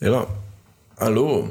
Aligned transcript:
Ja, 0.00 0.26
hallo. 0.94 1.48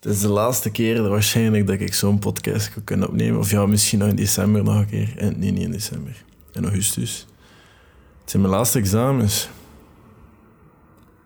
Het 0.00 0.04
is 0.14 0.20
de 0.20 0.28
laatste 0.28 0.70
keer 0.70 1.08
waarschijnlijk 1.08 1.66
dat 1.66 1.80
ik 1.80 1.94
zo'n 1.94 2.18
podcast 2.18 2.70
kan 2.84 3.06
opnemen. 3.06 3.38
Of 3.38 3.50
ja, 3.50 3.66
misschien 3.66 3.98
nog 3.98 4.08
in 4.08 4.16
december 4.16 4.62
nog 4.62 4.74
een 4.74 4.86
keer. 4.86 5.18
En, 5.18 5.38
nee, 5.38 5.50
niet 5.50 5.62
in 5.62 5.70
december. 5.70 6.24
In 6.52 6.64
augustus. 6.64 7.26
Het 8.20 8.30
zijn 8.30 8.42
mijn 8.42 8.54
laatste 8.54 8.78
examens. 8.78 9.48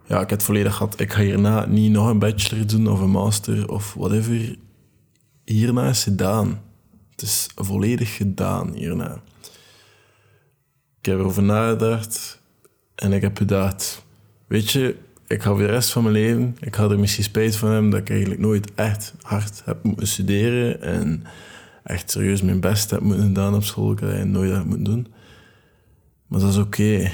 Ja, 0.07 0.15
ik 0.15 0.31
heb 0.31 0.31
het 0.31 0.43
volledig 0.43 0.77
gehad. 0.77 1.01
Ik 1.01 1.13
ga 1.13 1.21
hierna 1.21 1.67
niet 1.67 1.93
nog 1.93 2.09
een 2.09 2.19
bachelor 2.19 2.67
doen 2.67 2.87
of 2.87 3.01
een 3.01 3.11
master 3.11 3.69
of 3.69 3.95
whatever. 3.95 4.57
Hierna 5.45 5.89
is 5.89 6.03
gedaan. 6.03 6.63
Het 7.11 7.23
is 7.23 7.49
volledig 7.55 8.17
gedaan 8.17 8.73
hierna. 8.73 9.23
Ik 10.99 11.07
heb 11.07 11.19
erover 11.19 11.43
nagedacht 11.43 12.41
en 12.95 13.13
ik 13.13 13.23
heb 13.23 13.37
gedacht, 13.37 14.05
weet 14.47 14.71
je, 14.71 14.97
ik 15.31 15.43
ga 15.43 15.51
voor 15.51 15.59
de 15.59 15.67
rest 15.67 15.91
van 15.91 16.03
mijn 16.03 16.15
leven, 16.15 16.57
ik 16.61 16.75
had 16.75 16.91
er 16.91 16.99
misschien 16.99 17.25
spijt 17.25 17.57
van 17.57 17.71
hebben 17.71 17.91
dat 17.91 18.01
ik 18.01 18.11
eigenlijk 18.11 18.41
nooit 18.41 18.75
echt 18.75 19.15
hard 19.23 19.63
heb 19.65 19.83
moeten 19.83 20.07
studeren 20.07 20.83
en 20.83 21.25
echt 21.83 22.11
serieus 22.11 22.43
mijn 22.43 22.61
best 22.61 22.91
heb 22.91 23.01
moeten 23.01 23.33
doen 23.33 23.55
op 23.55 23.65
school. 23.65 23.97
Had 24.01 24.25
nooit 24.25 24.51
dat 24.51 24.65
moeten 24.65 24.85
doen. 24.85 25.07
Maar 26.27 26.41
dat 26.41 26.49
is 26.49 26.57
oké. 26.57 27.13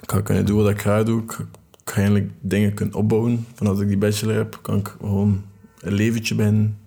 Ik 0.00 0.10
ga 0.10 0.20
kunnen 0.20 0.46
doen 0.46 0.56
wat 0.62 0.70
ik 0.70 0.80
graag 0.80 1.04
doe. 1.04 1.22
Ik 1.22 1.46
ga 1.84 1.96
eigenlijk 1.96 2.30
dingen 2.40 2.74
kunnen 2.74 2.94
opbouwen. 2.94 3.46
Vanaf 3.54 3.80
ik 3.80 3.88
die 3.88 3.98
bachelor 3.98 4.34
heb, 4.34 4.58
kan 4.62 4.78
ik 4.78 4.96
gewoon 5.00 5.44
een 5.80 5.92
leventje 5.92 6.34
ben 6.34 6.78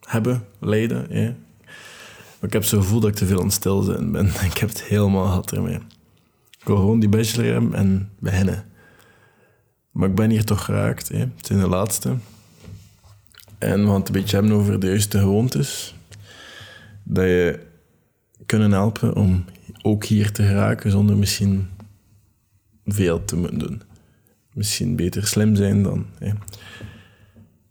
hebben, 0.00 0.44
leiden. 0.60 1.06
Maar 1.08 2.50
ik 2.50 2.52
heb 2.52 2.64
zo'n 2.64 2.82
gevoel 2.82 3.00
dat 3.00 3.10
ik 3.10 3.16
te 3.16 3.26
veel 3.26 3.38
aan 3.38 3.44
het 3.44 3.52
stilzitten 3.52 4.12
ben. 4.12 4.26
Ik 4.50 4.58
heb 4.58 4.68
het 4.68 4.82
helemaal 4.82 5.24
gehad 5.26 5.52
ermee. 5.52 5.78
Ik 6.62 6.68
wil 6.68 6.76
gewoon 6.76 7.00
die 7.00 7.08
bachelor 7.08 7.52
hebben 7.52 7.74
en 7.74 8.10
beginnen. 8.18 8.64
Maar 9.90 10.08
ik 10.08 10.14
ben 10.14 10.30
hier 10.30 10.44
toch 10.44 10.64
geraakt. 10.64 11.08
Hè. 11.08 11.18
Het 11.18 11.50
is 11.50 11.60
de 11.60 11.68
laatste. 11.68 12.16
En 13.58 13.80
we 13.80 13.86
gaan 13.86 13.94
het 13.94 14.06
een 14.06 14.12
beetje 14.12 14.36
hebben 14.36 14.54
over 14.54 14.80
de 14.80 14.86
juiste 14.86 15.18
gewoontes. 15.18 15.94
Dat 17.02 17.24
je 17.24 17.60
kunnen 18.46 18.72
helpen 18.72 19.14
om 19.14 19.44
ook 19.82 20.04
hier 20.04 20.32
te 20.32 20.42
geraken 20.42 20.90
zonder 20.90 21.16
misschien 21.16 21.68
veel 22.84 23.24
te 23.24 23.36
moeten 23.36 23.58
doen. 23.58 23.82
Misschien 24.52 24.96
beter 24.96 25.26
slim 25.26 25.56
zijn 25.56 25.82
dan. 25.82 26.06
Hè. 26.18 26.32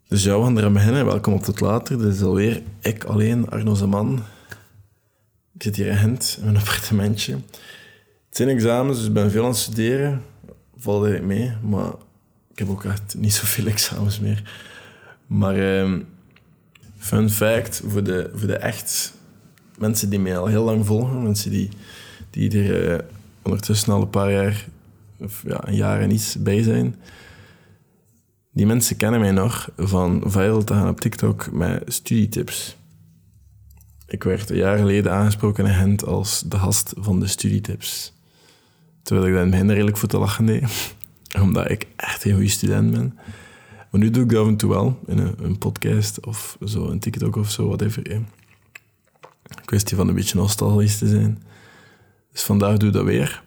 Dus 0.08 0.24
we 0.24 0.32
gaan 0.32 0.58
eraan 0.58 0.74
beginnen. 0.74 1.06
Welkom 1.06 1.34
op 1.34 1.44
tot 1.44 1.60
later. 1.60 1.98
Dit 1.98 2.14
is 2.14 2.22
alweer 2.22 2.62
ik 2.80 3.04
alleen, 3.04 3.50
Arno 3.50 3.74
Zeman. 3.74 4.24
Ik 5.54 5.64
zit 5.64 5.76
hier 5.76 5.88
in 5.88 5.98
Gent, 5.98 6.36
in 6.40 6.46
mijn 6.46 6.58
appartementje. 6.58 7.38
Het 8.32 8.48
examens, 8.48 8.98
dus 8.98 9.08
ik 9.08 9.14
ben 9.14 9.32
veel 9.32 9.44
aan 9.44 9.50
het 9.50 9.58
studeren. 9.58 10.22
Valt 10.78 11.04
eigenlijk 11.06 11.40
mee, 11.40 11.72
maar 11.72 11.92
ik 12.52 12.60
heb 12.60 12.70
ook 12.70 12.84
echt 12.84 13.16
niet 13.18 13.34
zoveel 13.34 13.66
examens 13.76 14.20
meer. 14.20 14.52
Maar 15.28 15.80
um, 15.80 16.08
fun 16.98 17.30
fact, 17.30 17.82
voor 17.86 18.04
de, 18.04 18.32
voor 18.34 18.48
de 18.48 18.56
echt 18.56 19.14
mensen 19.78 20.10
die 20.10 20.20
mij 20.20 20.38
al 20.38 20.46
heel 20.46 20.64
lang 20.64 20.86
volgen, 20.86 21.24
mensen 21.24 21.52
die, 21.52 21.70
die 22.30 22.64
er 22.64 22.92
uh, 22.92 23.00
ondertussen 23.42 23.94
al 23.94 24.02
een 24.02 24.10
paar 24.10 24.32
jaar, 24.32 24.66
of 25.20 25.44
ja, 25.48 25.68
een 25.68 25.76
jaar 25.76 26.02
en 26.02 26.12
iets 26.12 26.42
bij 26.42 26.64
zijn. 26.64 26.96
Die 28.52 28.66
mensen 28.66 28.98
kennen 28.98 29.20
mij 29.20 29.32
nog 29.32 29.70
van 29.78 30.24
viral 30.26 30.64
te 30.64 30.74
gaan 30.74 30.90
op 30.90 31.00
TikTok 31.00 31.52
met 31.52 31.94
studietips. 31.94 32.78
Ik 34.08 34.24
werd 34.24 34.50
een 34.50 34.58
jaar 34.58 34.78
geleden 34.78 35.12
aangesproken 35.12 35.66
in 35.66 35.74
Gent 35.74 36.06
als 36.06 36.44
de 36.46 36.58
gast 36.58 36.94
van 36.98 37.20
de 37.20 37.28
studietips. 37.28 38.14
Terwijl 39.04 39.28
ik 39.28 39.52
dat 39.52 39.60
in 39.60 39.70
redelijk 39.70 39.98
voor 39.98 40.10
te 40.10 40.18
lachen 40.18 40.46
deed. 40.46 40.96
Omdat 41.42 41.70
ik 41.70 41.88
echt 41.96 42.26
een 42.26 42.32
goede 42.32 42.50
student 42.50 42.92
ben. 42.92 43.20
Maar 43.92 44.02
nu 44.02 44.10
doe 44.10 44.24
ik 44.24 44.30
dat 44.30 44.42
af 44.42 44.48
en 44.48 44.58
toe 44.58 44.70
wel. 44.70 45.00
In 45.08 45.18
een, 45.18 45.58
podcast 45.58 46.26
of 46.26 46.58
zo, 46.66 46.90
een 46.90 47.00
TikTok 47.00 47.36
of 47.36 47.52
zo, 47.52 47.68
whatever. 47.68 48.12
Een 48.12 48.28
kwestie 49.66 49.98
van 49.98 50.08
een 50.08 50.16
beetje 50.16 50.38
nostalgisch 50.38 50.98
te 50.98 51.08
zijn. 51.08 51.44
Dus 52.32 52.44
vandaag 52.44 52.78
doe 52.78 52.88
ik 52.88 52.96
dat 52.96 53.04
weer. 53.04 53.44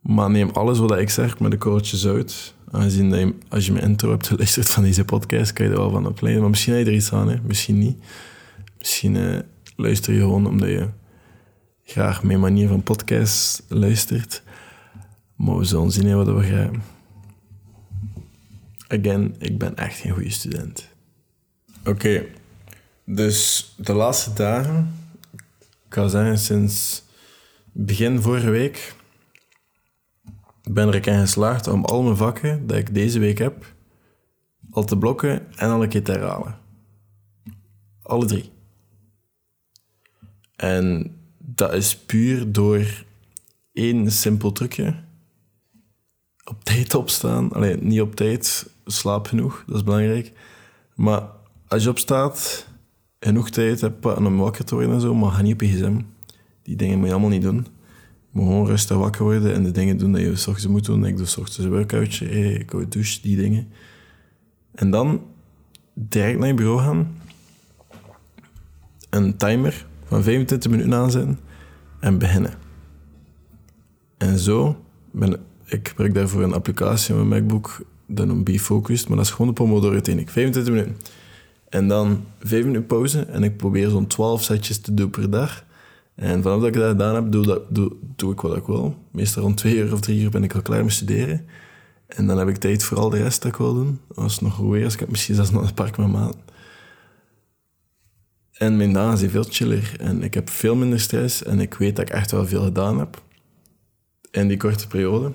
Maar 0.00 0.30
neem 0.30 0.50
alles 0.50 0.78
wat 0.78 0.98
ik 0.98 1.10
zeg 1.10 1.38
met 1.38 1.50
de 1.50 1.58
korreltjes 1.58 2.06
uit. 2.06 2.54
Aangezien 2.70 3.10
dat 3.10 3.18
je, 3.18 3.34
als 3.48 3.66
je 3.66 3.72
mijn 3.72 3.84
intro 3.84 4.10
hebt 4.10 4.26
geluisterd 4.26 4.70
van 4.70 4.82
deze 4.82 5.04
podcast, 5.04 5.52
kan 5.52 5.66
je 5.66 5.72
er 5.72 5.78
wel 5.78 5.90
van 5.90 6.06
opleiden. 6.06 6.40
Maar 6.42 6.50
misschien 6.50 6.72
heb 6.72 6.84
je 6.84 6.90
er 6.90 6.96
iets 6.96 7.12
aan, 7.12 7.40
misschien 7.46 7.78
niet. 7.78 7.96
Misschien 8.78 9.14
uh, 9.14 9.38
luister 9.76 10.12
je 10.12 10.20
gewoon 10.20 10.46
omdat 10.46 10.68
je 10.68 10.88
graag 11.84 12.22
mijn 12.22 12.40
manier 12.40 12.68
van 12.68 12.82
podcast 12.82 13.64
luistert. 13.68 14.42
Maar 15.42 15.56
we 15.56 15.64
zullen 15.64 15.90
zien 15.90 16.16
wat 16.16 16.26
we 16.26 16.42
gaan. 16.42 16.82
Again, 18.88 19.34
ik 19.38 19.58
ben 19.58 19.76
echt 19.76 19.98
geen 19.98 20.12
goede 20.12 20.30
student. 20.30 20.88
Oké, 21.84 22.24
dus 23.04 23.74
de 23.76 23.92
laatste 23.92 24.32
dagen, 24.32 24.94
ik 25.32 25.44
kan 25.88 26.10
zeggen 26.10 26.38
sinds 26.38 27.04
begin 27.72 28.22
vorige 28.22 28.50
week, 28.50 28.94
ben 30.70 30.88
er 30.88 31.06
in 31.06 31.20
geslaagd 31.20 31.66
om 31.66 31.84
al 31.84 32.02
mijn 32.02 32.16
vakken 32.16 32.66
dat 32.66 32.76
ik 32.76 32.94
deze 32.94 33.18
week 33.18 33.38
heb, 33.38 33.74
al 34.70 34.84
te 34.84 34.98
blokken 34.98 35.54
en 35.56 35.70
al 35.70 35.82
een 35.82 35.88
keer 35.88 36.04
te 36.04 36.12
herhalen. 36.12 36.58
Alle 38.02 38.26
drie. 38.26 38.50
En 40.56 41.16
dat 41.38 41.72
is 41.72 41.96
puur 41.96 42.52
door 42.52 43.04
één 43.72 44.12
simpel 44.12 44.52
trucje 44.52 45.10
op 46.44 46.64
tijd 46.64 46.94
opstaan. 46.94 47.52
Alleen 47.52 47.78
niet 47.82 48.00
op 48.00 48.14
tijd, 48.14 48.70
slaap 48.86 49.26
genoeg, 49.26 49.64
dat 49.66 49.76
is 49.76 49.84
belangrijk. 49.84 50.32
Maar 50.94 51.22
als 51.68 51.82
je 51.82 51.90
opstaat, 51.90 52.66
genoeg 53.20 53.50
tijd 53.50 53.80
hebt 53.80 54.16
om 54.16 54.36
wakker 54.36 54.64
te 54.64 54.74
worden 54.74 54.94
en 54.94 55.00
zo, 55.00 55.14
maar 55.14 55.30
ga 55.30 55.42
niet 55.42 55.54
op 55.54 55.60
je 55.60 55.66
gsm. 55.66 56.00
Die 56.62 56.76
dingen 56.76 56.98
moet 56.98 57.06
je 57.06 57.12
allemaal 57.12 57.30
niet 57.30 57.42
doen. 57.42 57.66
Je 58.32 58.38
moet 58.38 58.46
gewoon 58.46 58.66
rustig 58.66 58.96
wakker 58.96 59.22
worden 59.22 59.54
en 59.54 59.64
de 59.64 59.70
dingen 59.70 59.96
doen 59.96 60.12
dat 60.12 60.20
je 60.20 60.36
s 60.36 60.46
ochtends 60.46 60.72
moet 60.72 60.84
doen. 60.84 61.04
Ik 61.04 61.16
doe 61.16 61.26
s 61.26 61.36
ochtends 61.36 61.58
een 61.58 61.70
workoutje, 61.70 62.30
ik 62.58 62.70
hou 62.70 62.88
douche, 62.88 63.20
die 63.22 63.36
dingen. 63.36 63.68
En 64.74 64.90
dan 64.90 65.22
direct 65.94 66.38
naar 66.38 66.48
je 66.48 66.54
bureau 66.54 66.80
gaan. 66.80 67.20
Een 69.10 69.36
timer 69.36 69.86
van 70.04 70.22
25 70.22 70.70
minuten 70.70 70.94
aanzetten 70.94 71.38
en 72.00 72.18
beginnen. 72.18 72.54
En 74.18 74.38
zo 74.38 74.84
ben 75.10 75.32
ik 75.32 75.38
gebruik 75.88 76.14
daarvoor 76.14 76.42
een 76.42 76.52
applicatie 76.52 77.14
op 77.14 77.26
mijn 77.26 77.42
MacBook, 77.42 77.84
dat 78.06 78.26
noemt 78.26 78.44
BeFocused, 78.44 79.08
maar 79.08 79.16
dat 79.16 79.26
is 79.26 79.32
gewoon 79.32 79.46
de 79.46 79.52
Pomodoro-techniek. 79.52 80.30
25 80.30 80.72
minuten. 80.72 80.96
En 81.68 81.88
dan 81.88 82.24
5 82.40 82.64
minuten 82.64 82.86
pauze 82.86 83.20
en 83.20 83.42
ik 83.42 83.56
probeer 83.56 83.88
zo'n 83.88 84.06
12 84.06 84.42
setjes 84.42 84.78
te 84.78 84.94
doen 84.94 85.10
per 85.10 85.30
dag. 85.30 85.64
En 86.14 86.42
vanaf 86.42 86.58
dat 86.58 86.68
ik 86.68 86.74
dat 86.74 86.90
gedaan 86.90 87.14
heb, 87.14 87.32
doe, 87.32 87.46
dat, 87.46 87.62
doe, 88.16 88.32
ik 88.32 88.40
wat 88.40 88.56
ik 88.56 88.66
wil. 88.66 88.96
Meestal 89.10 89.42
rond 89.42 89.56
2 89.56 89.76
uur 89.76 89.92
of 89.92 90.00
3 90.00 90.20
uur 90.20 90.30
ben 90.30 90.44
ik 90.44 90.54
al 90.54 90.62
klaar 90.62 90.84
met 90.84 90.92
studeren. 90.92 91.46
En 92.06 92.26
dan 92.26 92.38
heb 92.38 92.48
ik 92.48 92.56
tijd 92.56 92.84
voor 92.84 92.98
al 92.98 93.10
de 93.10 93.22
rest 93.22 93.42
dat 93.42 93.52
ik 93.52 93.58
wil 93.58 93.74
doen. 93.74 94.00
Als 94.14 94.32
het 94.32 94.42
nog 94.42 94.54
goed 94.54 94.70
weer 94.70 94.84
is, 94.84 94.96
ik 94.96 95.10
misschien 95.10 95.34
zelfs 95.34 95.50
nog 95.50 95.62
een 95.62 95.74
park 95.74 95.96
met 95.96 96.08
maat. 96.08 96.36
En 98.52 98.76
mijn 98.76 98.92
dagen 98.92 99.18
zijn 99.18 99.30
veel 99.30 99.46
chiller. 99.48 99.96
En 99.98 100.22
ik 100.22 100.34
heb 100.34 100.50
veel 100.50 100.74
minder 100.74 101.00
stress. 101.00 101.42
En 101.42 101.60
ik 101.60 101.74
weet 101.74 101.96
dat 101.96 102.08
ik 102.08 102.14
echt 102.14 102.30
wel 102.30 102.46
veel 102.46 102.62
gedaan 102.62 102.98
heb. 102.98 103.22
In 104.30 104.48
die 104.48 104.56
korte 104.56 104.86
periode. 104.86 105.32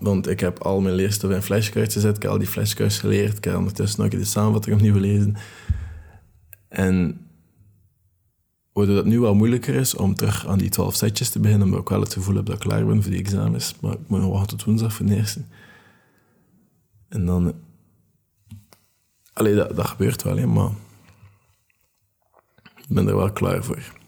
Want 0.00 0.28
ik 0.28 0.40
heb 0.40 0.58
al 0.62 0.80
mijn 0.80 0.94
leerstof 0.94 1.30
in 1.30 1.42
flashcards 1.42 1.94
gezet. 1.94 2.16
Ik 2.16 2.22
heb 2.22 2.30
al 2.30 2.38
die 2.38 2.46
flashcards 2.46 2.98
geleerd. 2.98 3.36
Ik 3.36 3.44
heb 3.44 3.56
ondertussen 3.56 4.00
nog 4.02 4.10
de 4.10 4.24
samenvatting 4.24 4.76
opnieuw 4.76 4.92
gelezen. 4.92 5.36
En 6.68 7.20
waardoor 8.72 8.94
dat 8.94 9.04
nu 9.04 9.20
wel 9.20 9.34
moeilijker 9.34 9.74
is 9.74 9.94
om 9.94 10.14
terug 10.14 10.46
aan 10.46 10.58
die 10.58 10.68
twaalf 10.68 10.94
setjes 10.94 11.30
te 11.30 11.40
beginnen, 11.40 11.66
omdat 11.66 11.80
ik 11.80 11.88
wel 11.88 12.00
het 12.00 12.12
gevoel 12.12 12.34
heb 12.34 12.46
dat 12.46 12.54
ik 12.54 12.60
klaar 12.60 12.86
ben 12.86 13.02
voor 13.02 13.10
die 13.10 13.20
examens. 13.20 13.74
Maar 13.80 13.92
ik 13.92 14.08
moet 14.08 14.20
nog 14.20 14.32
wachten 14.32 14.56
tot 14.56 14.66
woensdag 14.66 14.92
voor 14.92 15.06
de 15.06 15.16
eerste. 15.16 15.44
En 17.08 17.26
dan... 17.26 17.54
Allee, 19.32 19.54
dat, 19.54 19.86
gebeurt 19.86 20.22
wel, 20.22 20.36
hè, 20.36 20.46
maar... 20.46 20.70
Ik 22.76 22.96
ben 22.96 23.08
er 23.08 23.16
wel 23.16 23.32
klaar 23.32 23.64
voor. 23.64 23.99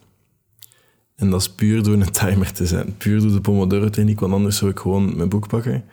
En 1.22 1.30
dat 1.30 1.40
is 1.40 1.50
puur 1.50 1.82
door 1.82 1.94
een 1.94 2.10
timer 2.10 2.52
te 2.52 2.66
zetten. 2.66 2.96
Puur 2.96 3.20
door 3.20 3.30
de 3.30 3.40
Pomodoro-techniek, 3.40 4.20
want 4.20 4.32
anders 4.32 4.56
zou 4.56 4.70
ik 4.70 4.78
gewoon 4.78 5.16
mijn 5.16 5.28
boek 5.28 5.48
pakken. 5.48 5.84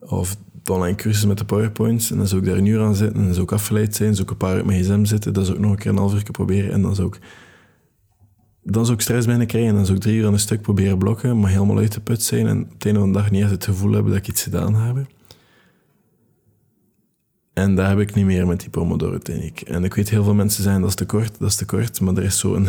Of 0.00 0.36
de 0.62 0.72
online 0.72 0.96
cursus 0.96 1.24
met 1.24 1.38
de 1.38 1.44
powerpoints. 1.44 2.10
En 2.10 2.16
dan 2.16 2.26
zou 2.26 2.40
ik 2.40 2.46
daar 2.46 2.56
een 2.56 2.66
uur 2.66 2.80
aan 2.80 2.94
zitten. 2.94 3.16
En 3.18 3.24
dan 3.24 3.32
zou 3.32 3.46
ik 3.46 3.52
afgeleid 3.52 3.94
zijn. 3.94 4.12
Zou 4.14 4.22
ik 4.22 4.30
een 4.30 4.36
paar 4.36 4.54
uur 4.54 4.60
op 4.60 4.66
mijn 4.66 4.82
gsm 4.82 5.04
zitten. 5.04 5.32
Dan 5.32 5.44
zou 5.44 5.56
ik 5.56 5.62
nog 5.62 5.72
een 5.72 5.78
keer 5.78 5.90
een 5.90 5.96
half 5.96 6.14
uur 6.14 6.22
proberen. 6.30 6.72
En 6.72 6.82
dan 6.82 6.94
zou 6.94 7.08
ik... 7.08 7.18
Dan 8.62 8.84
zou 8.84 8.96
ik 8.96 9.02
stress 9.02 9.26
bijna 9.26 9.44
krijgen. 9.44 9.70
En 9.70 9.76
dan 9.76 9.84
zou 9.84 9.96
ik 9.96 10.02
drie 10.02 10.16
uur 10.16 10.26
aan 10.26 10.32
een 10.32 10.38
stuk 10.38 10.62
proberen 10.62 10.98
blokken. 10.98 11.40
Maar 11.40 11.50
helemaal 11.50 11.78
uit 11.78 11.92
de 11.92 12.00
put 12.00 12.22
zijn. 12.22 12.46
En 12.46 12.62
op 12.62 12.72
het 12.72 12.84
einde 12.84 13.00
van 13.00 13.12
de 13.12 13.18
dag 13.18 13.30
niet 13.30 13.42
echt 13.42 13.50
het 13.50 13.64
gevoel 13.64 13.92
hebben 13.92 14.12
dat 14.12 14.20
ik 14.20 14.28
iets 14.28 14.42
gedaan 14.42 14.74
heb. 14.74 15.06
En 17.52 17.74
dat 17.74 17.86
heb 17.86 17.98
ik 17.98 18.14
niet 18.14 18.26
meer 18.26 18.46
met 18.46 18.60
die 18.60 18.70
Pomodoro-techniek. 18.70 19.60
En 19.60 19.84
ik 19.84 19.94
weet, 19.94 20.10
heel 20.10 20.24
veel 20.24 20.34
mensen 20.34 20.62
zeggen 20.62 20.80
dat 20.80 20.90
is 20.90 20.96
te 20.96 21.06
kort, 21.06 21.38
dat 21.38 21.48
is 21.48 21.56
te 21.56 21.64
kort. 21.64 22.00
Maar 22.00 22.16
er 22.16 22.24
is 22.24 22.38
zo'n 22.38 22.68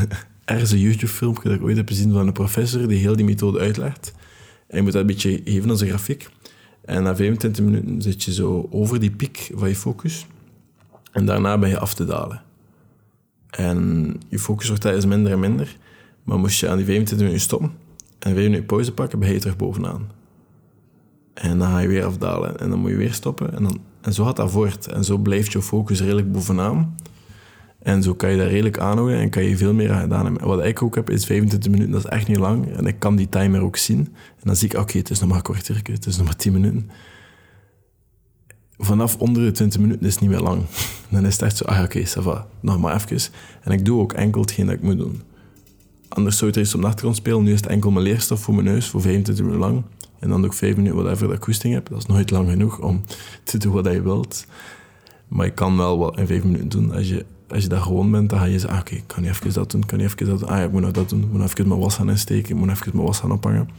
ergens 0.51 0.71
een 0.71 0.79
YouTube-filmpje 0.79 1.49
dat 1.49 1.57
ik 1.57 1.63
ooit 1.63 1.77
heb 1.77 1.87
gezien 1.87 2.11
van 2.11 2.27
een 2.27 2.33
professor 2.33 2.87
die 2.87 2.97
heel 2.97 3.15
die 3.15 3.25
methode 3.25 3.59
uitlegt. 3.59 4.13
En 4.67 4.77
je 4.77 4.83
moet 4.83 4.91
dat 4.91 5.01
een 5.01 5.07
beetje 5.07 5.41
geven 5.45 5.69
als 5.69 5.81
een 5.81 5.87
grafiek. 5.87 6.29
En 6.85 7.03
na 7.03 7.15
25 7.15 7.65
minuten 7.65 8.01
zit 8.01 8.23
je 8.23 8.33
zo 8.33 8.67
over 8.71 8.99
die 8.99 9.11
piek 9.11 9.51
van 9.55 9.67
je 9.67 9.75
focus. 9.75 10.25
En 11.11 11.25
daarna 11.25 11.57
ben 11.57 11.69
je 11.69 11.79
af 11.79 11.93
te 11.93 12.05
dalen. 12.05 12.41
En 13.49 14.13
je 14.27 14.39
focus 14.39 14.67
wordt 14.67 14.81
tijdens 14.81 15.05
minder 15.05 15.31
en 15.31 15.39
minder. 15.39 15.77
Maar 16.23 16.39
moest 16.39 16.59
je 16.59 16.69
aan 16.69 16.77
die 16.77 16.85
25 16.85 17.17
minuten 17.17 17.45
stoppen 17.45 17.71
en 18.19 18.33
5 18.33 18.35
minuten 18.35 18.65
pauze 18.65 18.93
pakken, 18.93 19.19
ben 19.19 19.33
je 19.33 19.39
terug 19.39 19.55
bovenaan. 19.55 20.09
En 21.33 21.57
dan 21.57 21.67
ga 21.67 21.79
je 21.79 21.87
weer 21.87 22.05
afdalen 22.05 22.59
en 22.59 22.69
dan 22.69 22.79
moet 22.79 22.89
je 22.89 22.97
weer 22.97 23.13
stoppen. 23.13 23.53
En, 23.53 23.63
dan, 23.63 23.79
en 24.01 24.13
zo 24.13 24.25
gaat 24.25 24.35
dat 24.35 24.51
voort. 24.51 24.87
En 24.87 25.03
zo 25.03 25.17
blijft 25.17 25.51
je 25.51 25.61
focus 25.61 25.99
redelijk 25.99 26.31
bovenaan. 26.31 26.95
En 27.81 28.03
zo 28.03 28.13
kan 28.13 28.31
je 28.31 28.37
dat 28.37 28.47
redelijk 28.47 28.79
aanhouden 28.79 29.19
en 29.19 29.29
kan 29.29 29.43
je 29.43 29.57
veel 29.57 29.73
meer 29.73 29.91
aan 29.91 30.01
gedaan 30.01 30.25
hebben. 30.25 30.47
Wat 30.47 30.65
ik 30.65 30.81
ook 30.81 30.95
heb, 30.95 31.09
is 31.09 31.25
25 31.25 31.71
minuten, 31.71 31.91
dat 31.91 32.03
is 32.03 32.09
echt 32.09 32.27
niet 32.27 32.37
lang. 32.37 32.75
En 32.75 32.85
ik 32.85 32.99
kan 32.99 33.15
die 33.15 33.29
timer 33.29 33.61
ook 33.61 33.77
zien. 33.77 33.99
En 34.15 34.43
dan 34.43 34.55
zie 34.55 34.69
ik, 34.69 34.77
oké, 34.77 34.97
het 34.97 35.09
is 35.09 35.19
nog 35.19 35.29
maar 35.29 35.37
een 35.37 35.43
kwartier, 35.43 35.81
het 35.83 36.05
is 36.05 36.17
nog 36.17 36.25
maar 36.25 36.35
10 36.35 36.53
minuten. 36.53 36.89
Vanaf 38.77 39.17
onder 39.17 39.43
de 39.43 39.51
20 39.51 39.79
minuten 39.79 40.05
is 40.05 40.11
het 40.11 40.21
niet 40.21 40.29
meer 40.29 40.39
lang. 40.39 40.63
Dan 41.09 41.25
is 41.25 41.33
het 41.33 41.41
echt 41.41 41.57
zo, 41.57 41.63
ah 41.63 41.83
oké, 41.83 42.05
va, 42.05 42.47
nog 42.59 42.79
maar 42.79 42.95
even. 42.95 43.33
En 43.61 43.71
ik 43.71 43.85
doe 43.85 43.99
ook 44.01 44.13
enkel 44.13 44.41
hetgeen 44.41 44.65
dat 44.65 44.75
ik 44.75 44.81
moet 44.81 44.97
doen. 44.97 45.21
Anders 46.07 46.37
zou 46.37 46.51
er 46.51 46.59
iets 46.59 46.75
op 46.75 46.81
de 46.81 46.87
achtergrond 46.87 47.15
spelen. 47.15 47.43
Nu 47.43 47.51
is 47.51 47.61
het 47.61 47.69
enkel 47.69 47.91
mijn 47.91 48.05
leerstof 48.05 48.41
voor 48.41 48.53
mijn 48.53 48.65
neus, 48.65 48.87
voor 48.87 49.01
25 49.01 49.45
minuten 49.45 49.67
lang. 49.67 49.83
En 50.19 50.29
dan 50.29 50.41
doe 50.41 50.49
ik 50.49 50.55
5 50.55 50.75
minuten 50.75 50.97
whatever 50.97 51.27
dat 51.27 51.35
ik 51.35 51.41
koesting 51.41 51.73
heb. 51.73 51.89
Dat 51.89 51.97
is 51.97 52.05
nooit 52.05 52.31
lang 52.31 52.49
genoeg 52.49 52.79
om 52.79 53.03
te 53.43 53.57
doen 53.57 53.73
wat 53.73 53.85
je 53.85 54.01
wilt. 54.01 54.45
Maar 55.27 55.45
je 55.45 55.51
kan 55.51 55.77
wel 55.77 55.97
wat 55.97 56.17
in 56.17 56.27
5 56.27 56.43
minuten 56.43 56.69
doen 56.69 56.93
als 56.93 57.07
je 57.07 57.25
als 57.53 57.63
je 57.63 57.69
daar 57.69 57.81
gewoon 57.81 58.11
bent, 58.11 58.29
dan 58.29 58.39
ga 58.39 58.45
je 58.45 58.59
zeggen, 58.59 58.69
ah, 58.69 58.79
oké, 58.79 58.91
okay, 58.91 59.03
kan 59.07 59.23
je 59.23 59.29
even 59.29 59.53
dat 59.53 59.71
doen, 59.71 59.85
kan 59.85 59.99
je 59.99 60.05
even 60.05 60.25
dat 60.25 60.39
doen. 60.39 60.49
Ah 60.49 60.57
ja, 60.57 60.63
ik 60.63 60.71
moet 60.71 60.81
nog 60.81 60.91
dat 60.91 61.09
doen, 61.09 61.19
ik 61.21 61.27
moet 61.29 61.39
nog 61.39 61.49
even 61.49 61.67
mijn 61.67 61.79
was 61.79 61.95
gaan 61.95 62.09
insteken, 62.09 62.49
ik 62.49 62.55
moet 62.55 62.67
nog 62.67 62.79
even 62.79 62.91
mijn 62.93 63.07
was 63.07 63.19
gaan 63.19 63.31
ophangen. 63.31 63.69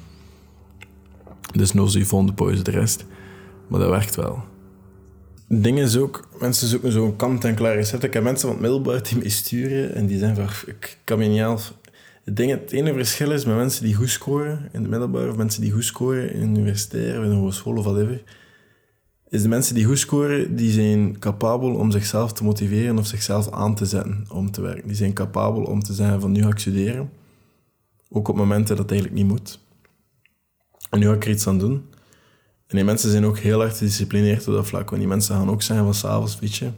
Dus 1.53 1.73
no 1.73 1.87
je 1.91 2.05
volgende 2.05 2.35
pauze 2.35 2.63
de 2.63 2.71
rest. 2.71 3.05
Maar 3.69 3.81
dat 3.81 3.89
werkt 3.89 4.15
wel. 4.15 4.45
Het 5.49 5.65
ding 5.65 5.79
is 5.79 5.97
ook, 5.97 6.29
mensen 6.41 6.69
zoeken 6.69 6.93
zo'n 6.93 7.17
kant-en-klaar 7.17 7.75
recept. 7.75 8.03
Ik 8.03 8.13
heb 8.13 8.23
mensen 8.23 8.49
van 8.49 8.51
het 8.51 8.61
middelbaar 8.61 9.03
die 9.03 9.19
me 9.19 9.29
sturen 9.29 9.95
en 9.95 10.07
die 10.07 10.19
zijn 10.19 10.35
van, 10.35 10.47
ik 10.67 10.99
kan 11.05 11.19
me 11.19 11.25
niet 11.25 11.39
helpen. 11.39 11.65
Het, 12.25 12.37
ding, 12.37 12.51
het 12.51 12.73
ene 12.73 12.93
verschil 12.93 13.31
is 13.31 13.45
met 13.45 13.57
mensen 13.57 13.85
die 13.85 13.95
goed 13.95 14.11
scoren 14.11 14.69
in 14.73 14.81
het 14.81 14.91
middelbaar, 14.91 15.29
of 15.29 15.37
mensen 15.37 15.61
die 15.61 15.73
goed 15.73 15.85
scoren 15.85 16.33
in 16.33 16.49
universitair, 16.49 17.19
of 17.19 17.25
in 17.25 17.31
een 17.31 17.37
hogeschool 17.37 17.77
of 17.77 17.85
whatever, 17.85 18.23
is 19.33 19.43
de 19.43 19.49
mensen 19.49 19.75
die 19.75 19.85
goed 19.85 19.99
scoren, 19.99 20.57
die 20.57 20.71
zijn 20.71 21.19
capabel 21.19 21.75
om 21.75 21.91
zichzelf 21.91 22.33
te 22.33 22.45
motiveren 22.45 22.99
of 22.99 23.07
zichzelf 23.07 23.51
aan 23.51 23.75
te 23.75 23.87
zetten 23.87 24.25
om 24.29 24.51
te 24.51 24.61
werken. 24.61 24.87
Die 24.87 24.97
zijn 24.97 25.13
capabel 25.13 25.63
om 25.63 25.83
te 25.83 25.93
zeggen 25.93 26.21
van 26.21 26.33
nu 26.33 26.43
ga 26.43 26.49
ik 26.49 26.59
studeren. 26.59 27.11
Ook 28.09 28.29
op 28.29 28.37
momenten 28.37 28.77
dat 28.77 28.79
het 28.79 28.91
eigenlijk 28.91 29.21
niet 29.23 29.31
moet. 29.31 29.59
En 30.91 30.99
nu 30.99 31.07
ga 31.07 31.13
ik 31.13 31.25
er 31.25 31.31
iets 31.31 31.47
aan 31.47 31.59
doen. 31.59 31.73
En 32.67 32.77
die 32.77 32.85
mensen 32.85 33.11
zijn 33.11 33.25
ook 33.25 33.39
heel 33.39 33.63
erg 33.63 33.79
gedisciplineerd 33.79 34.49
op 34.49 34.55
dat 34.55 34.67
vlak. 34.67 34.89
Want 34.89 35.01
die 35.01 35.11
mensen 35.11 35.37
gaan 35.37 35.51
ook 35.51 35.63
zeggen 35.63 35.85
van 35.85 35.95
s'avonds, 35.95 36.39
weet 36.39 36.55
je, 36.55 36.71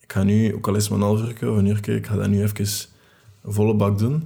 ik 0.00 0.12
ga 0.12 0.22
nu, 0.22 0.54
ook 0.54 0.68
al 0.68 0.74
is 0.74 0.82
het 0.82 0.90
maar 0.92 1.00
een 1.00 1.16
half 1.16 1.28
uur 1.28 1.50
of 1.50 1.56
een 1.56 1.66
uur, 1.66 1.88
ik 1.88 2.06
ga 2.06 2.16
dat 2.16 2.28
nu 2.28 2.42
even 2.42 2.88
volle 3.44 3.74
bak 3.74 3.98
doen. 3.98 4.22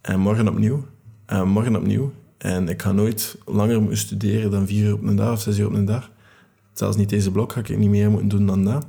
En 0.00 0.20
morgen 0.20 0.48
opnieuw. 0.48 0.86
En 1.26 1.48
morgen 1.48 1.76
opnieuw. 1.76 2.12
En 2.38 2.68
ik 2.68 2.82
ga 2.82 2.92
nooit 2.92 3.38
langer 3.44 3.80
moeten 3.80 3.98
studeren 3.98 4.50
dan 4.50 4.66
vier 4.66 4.86
uur 4.86 4.94
op 4.94 5.02
een 5.02 5.16
dag 5.16 5.32
of 5.32 5.40
zes 5.40 5.58
uur 5.58 5.66
op 5.66 5.74
een 5.74 5.84
dag 5.84 6.14
zelfs 6.78 6.96
niet 6.96 7.08
deze 7.08 7.30
blok 7.30 7.52
ga 7.52 7.60
ik 7.60 7.78
niet 7.78 7.90
meer 7.90 8.10
moeten 8.10 8.28
doen 8.28 8.46
dan 8.46 8.64
dat. 8.64 8.86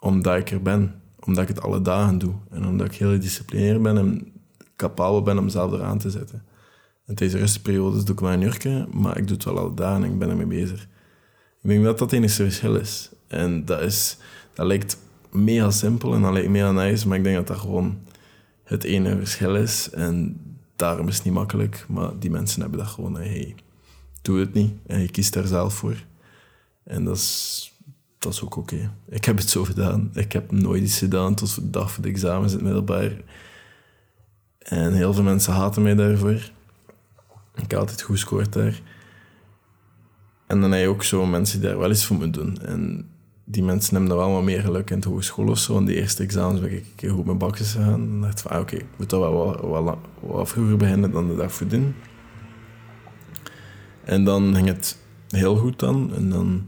Omdat 0.00 0.36
ik 0.36 0.50
er 0.50 0.62
ben. 0.62 1.00
Omdat 1.24 1.42
ik 1.42 1.48
het 1.48 1.62
alle 1.62 1.82
dagen 1.82 2.18
doe. 2.18 2.34
En 2.50 2.66
omdat 2.66 2.86
ik 2.86 2.94
heel 2.94 3.10
gedisciplineerd 3.10 3.82
ben 3.82 3.98
en 3.98 4.32
capabel 4.76 5.22
ben 5.22 5.38
om 5.38 5.48
zelf 5.48 5.72
eraan 5.72 5.98
te 5.98 6.10
zetten. 6.10 6.42
En 7.06 7.14
deze 7.14 7.38
rustperiodes 7.38 8.04
doe 8.04 8.14
ik 8.14 8.20
maar 8.20 8.32
een 8.32 8.42
uurtje, 8.42 8.86
maar 8.92 9.18
ik 9.18 9.26
doe 9.26 9.36
het 9.36 9.44
wel 9.44 9.58
alle 9.58 9.74
dagen 9.74 10.04
en 10.04 10.12
ik 10.12 10.18
ben 10.18 10.30
ermee 10.30 10.46
bezig. 10.46 10.82
Ik 11.62 11.68
denk 11.68 11.84
dat 11.84 11.98
dat 11.98 12.10
het 12.10 12.20
enige 12.20 12.42
verschil 12.42 12.74
is. 12.74 13.10
En 13.26 13.64
dat, 13.64 13.80
is, 13.80 14.16
dat 14.54 14.66
lijkt 14.66 14.98
mega 15.30 15.70
simpel 15.70 16.14
en 16.14 16.22
dat 16.22 16.32
lijkt 16.32 16.48
mega 16.48 16.72
nice, 16.72 17.08
maar 17.08 17.18
ik 17.18 17.24
denk 17.24 17.36
dat 17.36 17.46
dat 17.46 17.58
gewoon 17.58 17.98
het 18.64 18.84
ene 18.84 19.16
verschil 19.16 19.56
is. 19.56 19.90
En 19.90 20.40
daarom 20.76 21.08
is 21.08 21.14
het 21.16 21.24
niet 21.24 21.34
makkelijk, 21.34 21.84
maar 21.88 22.18
die 22.18 22.30
mensen 22.30 22.60
hebben 22.60 22.78
dat 22.78 22.88
gewoon. 22.88 23.16
Hey, 23.16 23.54
doe 24.22 24.38
het 24.38 24.52
niet. 24.52 24.72
En 24.86 25.00
je 25.00 25.10
kiest 25.10 25.32
daar 25.32 25.46
zelf 25.46 25.74
voor. 25.74 26.04
En 26.84 27.04
dat 27.04 27.16
is, 27.16 27.72
dat 28.18 28.32
is 28.32 28.42
ook 28.42 28.56
oké. 28.56 28.92
Ik 29.08 29.24
heb 29.24 29.36
het 29.36 29.50
zo 29.50 29.64
gedaan. 29.64 30.10
Ik 30.14 30.32
heb 30.32 30.50
nooit 30.50 30.82
iets 30.82 30.98
gedaan 30.98 31.34
tot 31.34 31.54
de 31.54 31.70
dag 31.70 31.92
voor 31.92 32.02
de 32.02 32.08
examens 32.08 32.52
in 32.52 32.58
het 32.58 32.66
middelbaar. 32.66 33.12
En 34.58 34.92
heel 34.92 35.14
veel 35.14 35.22
mensen 35.22 35.52
haten 35.52 35.82
mij 35.82 35.94
daarvoor. 35.94 36.50
Ik 37.54 37.70
heb 37.70 37.74
altijd 37.74 38.02
goed 38.02 38.14
gescoord 38.14 38.52
daar. 38.52 38.80
En 40.46 40.60
dan 40.60 40.72
heb 40.72 40.80
je 40.80 40.88
ook 40.88 41.02
zo 41.02 41.26
mensen 41.26 41.60
die 41.60 41.68
daar 41.68 41.78
wel 41.78 41.90
iets 41.90 42.04
voor 42.04 42.16
moeten 42.16 42.42
doen. 42.42 42.62
En 42.62 43.10
die 43.44 43.62
mensen 43.62 43.90
hebben 43.90 44.08
dan 44.16 44.18
wel 44.18 44.32
wat 44.32 44.42
meer 44.42 44.60
geluk 44.60 44.90
in 44.90 45.00
de 45.00 45.08
hogeschool 45.08 45.48
of 45.48 45.58
zo. 45.58 45.76
En 45.76 45.84
die 45.84 45.96
eerste 45.96 46.22
examens 46.22 46.60
ben 46.60 46.72
ik 46.72 46.78
een 46.78 46.94
keer 46.94 47.10
goed 47.10 47.24
mijn 47.24 47.38
bakjes 47.38 47.72
gegaan. 47.72 48.00
En 48.00 48.20
dacht 48.20 48.40
van, 48.40 48.50
ah, 48.50 48.60
oké, 48.60 48.76
ik 48.76 48.86
moet 48.96 49.10
dat 49.10 49.20
wel 49.20 50.46
vroeger 50.46 50.76
beginnen 50.76 51.10
dan 51.10 51.28
de 51.28 51.36
dag 51.36 51.52
voordien. 51.52 51.94
En 54.04 54.24
dan 54.24 54.54
ging 54.54 54.66
het 54.66 54.96
heel 55.28 55.56
goed 55.56 55.78
dan. 55.78 56.14
En 56.14 56.30
dan, 56.30 56.66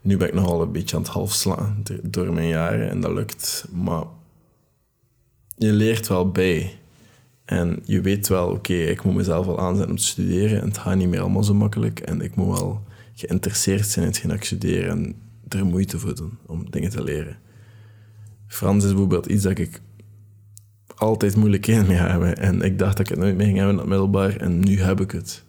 nu 0.00 0.16
ben 0.16 0.28
ik 0.28 0.34
nogal 0.34 0.62
een 0.62 0.72
beetje 0.72 0.96
aan 0.96 1.02
het 1.02 1.10
half 1.10 1.32
slaan 1.32 1.82
door 2.02 2.32
mijn 2.32 2.48
jaren 2.48 2.90
en 2.90 3.00
dat 3.00 3.12
lukt. 3.12 3.66
Maar 3.72 4.04
je 5.56 5.72
leert 5.72 6.08
wel 6.08 6.30
bij. 6.30 6.78
En 7.44 7.82
je 7.84 8.00
weet 8.00 8.28
wel, 8.28 8.48
oké, 8.50 8.72
ik 8.72 9.02
moet 9.02 9.14
mezelf 9.14 9.46
wel 9.46 9.58
aanzetten 9.58 9.90
om 9.90 9.96
te 9.96 10.04
studeren. 10.04 10.60
En 10.60 10.68
het 10.68 10.78
gaat 10.78 10.96
niet 10.96 11.08
meer 11.08 11.20
allemaal 11.20 11.44
zo 11.44 11.54
makkelijk. 11.54 12.00
En 12.00 12.20
ik 12.20 12.34
moet 12.34 12.58
wel 12.58 12.82
geïnteresseerd 13.14 13.86
zijn 13.86 14.04
in 14.04 14.10
hetgeen 14.10 14.30
ik 14.30 14.44
studeer 14.44 14.88
en 14.88 15.14
er 15.48 15.66
moeite 15.66 15.98
voor 15.98 16.14
doen 16.14 16.38
om 16.46 16.70
dingen 16.70 16.90
te 16.90 17.02
leren. 17.02 17.36
Frans 18.46 18.84
is 18.84 18.90
bijvoorbeeld 18.90 19.26
iets 19.26 19.42
dat 19.42 19.58
ik 19.58 19.80
altijd 20.96 21.36
moeilijkheden 21.36 21.86
mee 21.86 21.96
heb. 21.96 22.22
En 22.22 22.62
ik 22.62 22.78
dacht 22.78 22.96
dat 22.96 23.06
ik 23.06 23.08
het 23.08 23.24
nooit 23.24 23.36
meer 23.36 23.46
ging 23.46 23.56
hebben 23.56 23.74
in 23.74 23.80
het 23.80 23.88
middelbaar. 23.88 24.36
En 24.36 24.60
nu 24.60 24.80
heb 24.80 25.00
ik 25.00 25.10
het. 25.10 25.44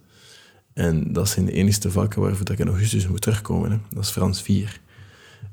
En 0.74 1.14
dat 1.14 1.30
zijn 1.30 1.46
de 1.46 1.52
enige 1.52 1.92
vakken 1.92 2.22
waarvoor 2.22 2.52
ik 2.52 2.60
in 2.60 2.68
augustus 2.68 3.08
moet 3.08 3.22
terugkomen. 3.22 3.72
Hè. 3.72 3.78
Dat 3.94 4.04
is 4.04 4.10
Frans 4.10 4.42
4. 4.42 4.80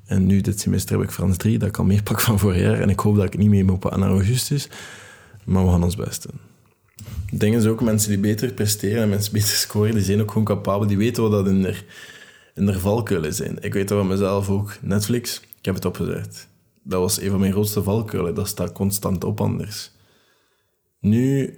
En 0.05 0.27
nu, 0.27 0.41
dit 0.41 0.61
semester, 0.61 0.97
heb 0.99 1.07
ik 1.07 1.15
Frans 1.15 1.37
3. 1.37 1.59
Dat 1.59 1.71
kan 1.71 1.87
meer 1.87 2.03
pak 2.03 2.21
van 2.21 2.39
vorig 2.39 2.61
jaar. 2.61 2.81
En 2.81 2.89
ik 2.89 3.01
hoop 3.01 3.17
dat 3.17 3.25
ik 3.25 3.39
niet 3.39 3.49
mee 3.49 3.65
moet 3.65 3.97
naar 3.97 4.11
augustus. 4.11 4.69
Maar 5.45 5.65
we 5.65 5.71
gaan 5.71 5.83
ons 5.83 5.97
best 5.97 6.27
doen. 6.31 6.41
Is 7.55 7.67
ook 7.67 7.81
mensen 7.81 8.11
die 8.11 8.19
beter 8.19 8.53
presteren 8.53 9.03
en 9.03 9.09
mensen 9.09 9.33
beter 9.33 9.49
scoren, 9.49 9.95
die 9.95 10.03
zijn 10.03 10.21
ook 10.21 10.29
gewoon 10.29 10.45
capabel. 10.45 10.87
Die 10.87 10.97
weten 10.97 11.23
wat 11.23 11.33
dat 11.33 11.47
in 11.47 11.63
de, 11.63 11.77
in 12.55 12.75
valkuilen 12.75 13.35
zijn. 13.35 13.57
Ik 13.61 13.73
weet 13.73 13.89
dat 13.89 13.99
van 13.99 14.07
mezelf 14.07 14.49
ook. 14.49 14.79
Netflix, 14.81 15.41
ik 15.59 15.65
heb 15.65 15.75
het 15.75 15.85
opgezet. 15.85 16.49
Dat 16.83 17.01
was 17.01 17.21
een 17.21 17.31
van 17.31 17.41
mijn 17.41 17.53
grootste 17.53 17.83
valkuilen. 17.83 18.35
Dat 18.35 18.49
staat 18.49 18.73
constant 18.73 19.25
op 19.25 19.41
anders. 19.41 19.91
Nu 21.01 21.55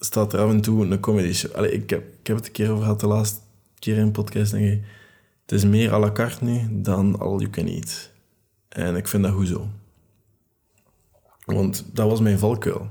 staat 0.00 0.32
er 0.32 0.40
af 0.40 0.50
en 0.50 0.60
toe 0.60 0.86
een 0.86 1.00
comedy 1.00 1.32
show. 1.32 1.64
Ik, 1.64 1.90
heb, 1.90 2.04
ik 2.20 2.26
heb 2.26 2.36
het 2.36 2.46
een 2.46 2.52
keer 2.52 2.70
over 2.70 2.82
gehad 2.82 3.00
de 3.00 3.06
laatste 3.06 3.40
keer 3.78 3.96
in 3.96 4.02
een 4.02 4.10
podcast. 4.10 4.52
Denk 4.52 4.72
ik, 4.72 4.82
het 5.42 5.52
is 5.52 5.64
meer 5.64 5.92
à 5.92 5.98
la 5.98 6.12
carte 6.12 6.44
nu 6.44 6.82
dan 6.82 7.18
all 7.18 7.38
you 7.38 7.50
can 7.50 7.66
eat. 7.66 8.10
En 8.68 8.96
ik 8.96 9.08
vind 9.08 9.22
dat 9.22 9.32
goed 9.32 9.48
zo. 9.48 9.68
Want 11.44 11.84
dat 11.92 12.08
was 12.08 12.20
mijn 12.20 12.38
valkuil. 12.38 12.90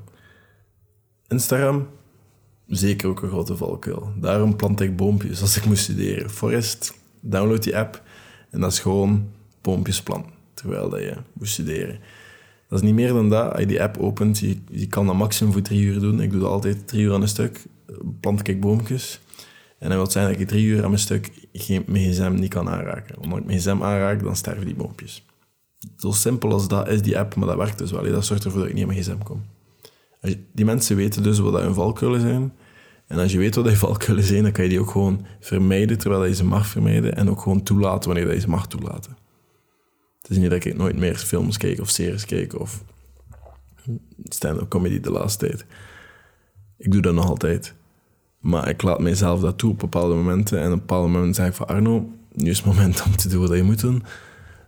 Instagram, 1.27 1.87
zeker 2.67 3.09
ook 3.09 3.21
een 3.21 3.29
grote 3.29 3.57
valkuil. 3.57 4.13
Daarom 4.15 4.55
plant 4.55 4.81
ik 4.81 4.95
boompjes 4.95 5.41
als 5.41 5.57
ik 5.57 5.65
moet 5.65 5.77
studeren. 5.77 6.29
Forest, 6.29 6.93
download 7.19 7.63
die 7.63 7.77
app 7.77 8.03
en 8.49 8.59
dat 8.59 8.71
is 8.71 8.79
gewoon 8.79 9.31
boompjes 9.61 10.03
planten 10.03 10.33
terwijl 10.53 10.89
dat 10.89 10.99
je 10.99 11.15
moet 11.33 11.47
studeren. 11.47 11.99
Dat 12.69 12.79
is 12.79 12.85
niet 12.85 12.95
meer 12.95 13.13
dan 13.13 13.29
dat. 13.29 13.51
Als 13.51 13.59
je 13.59 13.65
die 13.65 13.81
app 13.81 13.97
opent, 13.97 14.39
je, 14.39 14.57
je 14.71 14.87
kan 14.87 15.05
dat 15.05 15.15
maximum 15.15 15.53
voor 15.53 15.61
drie 15.61 15.81
uur 15.81 15.99
doen. 15.99 16.21
Ik 16.21 16.31
doe 16.31 16.39
dat 16.39 16.49
altijd 16.49 16.87
drie 16.87 17.03
uur 17.03 17.13
aan 17.13 17.21
een 17.21 17.27
stuk. 17.27 17.65
Plant 18.19 18.47
ik 18.47 18.61
boompjes. 18.61 19.19
En 19.79 19.89
dat 19.89 19.97
wil 19.97 20.11
zijn 20.11 20.31
dat 20.31 20.39
ik 20.39 20.47
drie 20.47 20.65
uur 20.65 20.83
aan 20.83 20.89
mijn 20.89 21.01
stuk 21.01 21.31
geen, 21.53 21.83
mijn 21.87 22.11
gsm 22.11 22.33
niet 22.33 22.49
kan 22.49 22.69
aanraken. 22.69 23.17
Omdat 23.21 23.39
ik 23.39 23.45
mijn 23.45 23.59
gsm 23.59 23.77
aanraak, 23.81 24.23
dan 24.23 24.35
sterven 24.35 24.65
die 24.65 24.75
boompjes. 24.75 25.25
Zo 25.97 26.11
simpel 26.11 26.51
als 26.51 26.67
dat 26.67 26.87
is 26.87 27.01
die 27.01 27.19
app, 27.19 27.35
maar 27.35 27.47
dat 27.47 27.57
werkt 27.57 27.77
dus 27.77 27.91
wel. 27.91 28.03
Dat 28.03 28.25
zorgt 28.25 28.45
ervoor 28.45 28.59
dat 28.59 28.69
ik 28.69 28.75
niet 28.75 28.83
aan 28.83 28.89
mijn 28.89 29.01
gsm 29.01 29.17
kom. 29.23 29.41
Die 30.51 30.65
mensen 30.65 30.95
weten 30.95 31.23
dus 31.23 31.39
wat 31.39 31.61
hun 31.61 31.73
valkuilen 31.73 32.21
zijn. 32.21 32.53
En 33.07 33.19
als 33.19 33.31
je 33.31 33.37
weet 33.37 33.55
wat 33.55 33.65
die 33.65 33.77
valkuilen 33.77 34.23
zijn, 34.23 34.43
dan 34.43 34.51
kan 34.51 34.63
je 34.63 34.69
die 34.69 34.79
ook 34.79 34.91
gewoon 34.91 35.25
vermijden 35.39 35.97
terwijl 35.97 36.25
je 36.25 36.35
ze 36.35 36.45
mag 36.45 36.67
vermijden. 36.67 37.15
En 37.15 37.29
ook 37.29 37.41
gewoon 37.41 37.63
toelaten 37.63 38.13
wanneer 38.13 38.33
je 38.33 38.39
ze 38.39 38.49
mag 38.49 38.67
toelaten. 38.67 39.17
Het 40.29 40.37
is 40.37 40.43
niet 40.43 40.53
dat 40.53 40.65
ik 40.65 40.77
nooit 40.77 40.97
meer 40.97 41.15
films 41.15 41.57
kijk 41.57 41.79
of 41.79 41.89
series 41.89 42.25
kijk 42.25 42.59
of 42.59 42.83
stand-up 44.23 44.69
comedy 44.69 44.99
de 44.99 45.11
laatste 45.11 45.47
tijd. 45.47 45.65
Ik 46.77 46.91
doe 46.91 47.01
dat 47.01 47.13
nog 47.13 47.29
altijd. 47.29 47.73
Maar 48.39 48.69
ik 48.69 48.81
laat 48.81 48.99
mezelf 48.99 49.39
dat 49.39 49.57
toe 49.57 49.71
op 49.71 49.79
bepaalde 49.79 50.15
momenten. 50.15 50.59
En 50.59 50.65
op 50.65 50.71
een 50.71 50.79
bepaald 50.79 51.11
moment 51.11 51.35
zeg 51.35 51.47
ik 51.47 51.53
van 51.53 51.67
Arno, 51.67 52.09
nu 52.33 52.49
is 52.49 52.57
het 52.57 52.65
moment 52.65 53.03
om 53.05 53.15
te 53.15 53.29
doen 53.29 53.47
wat 53.47 53.57
je 53.57 53.63
moet 53.63 53.79
doen. 53.79 54.03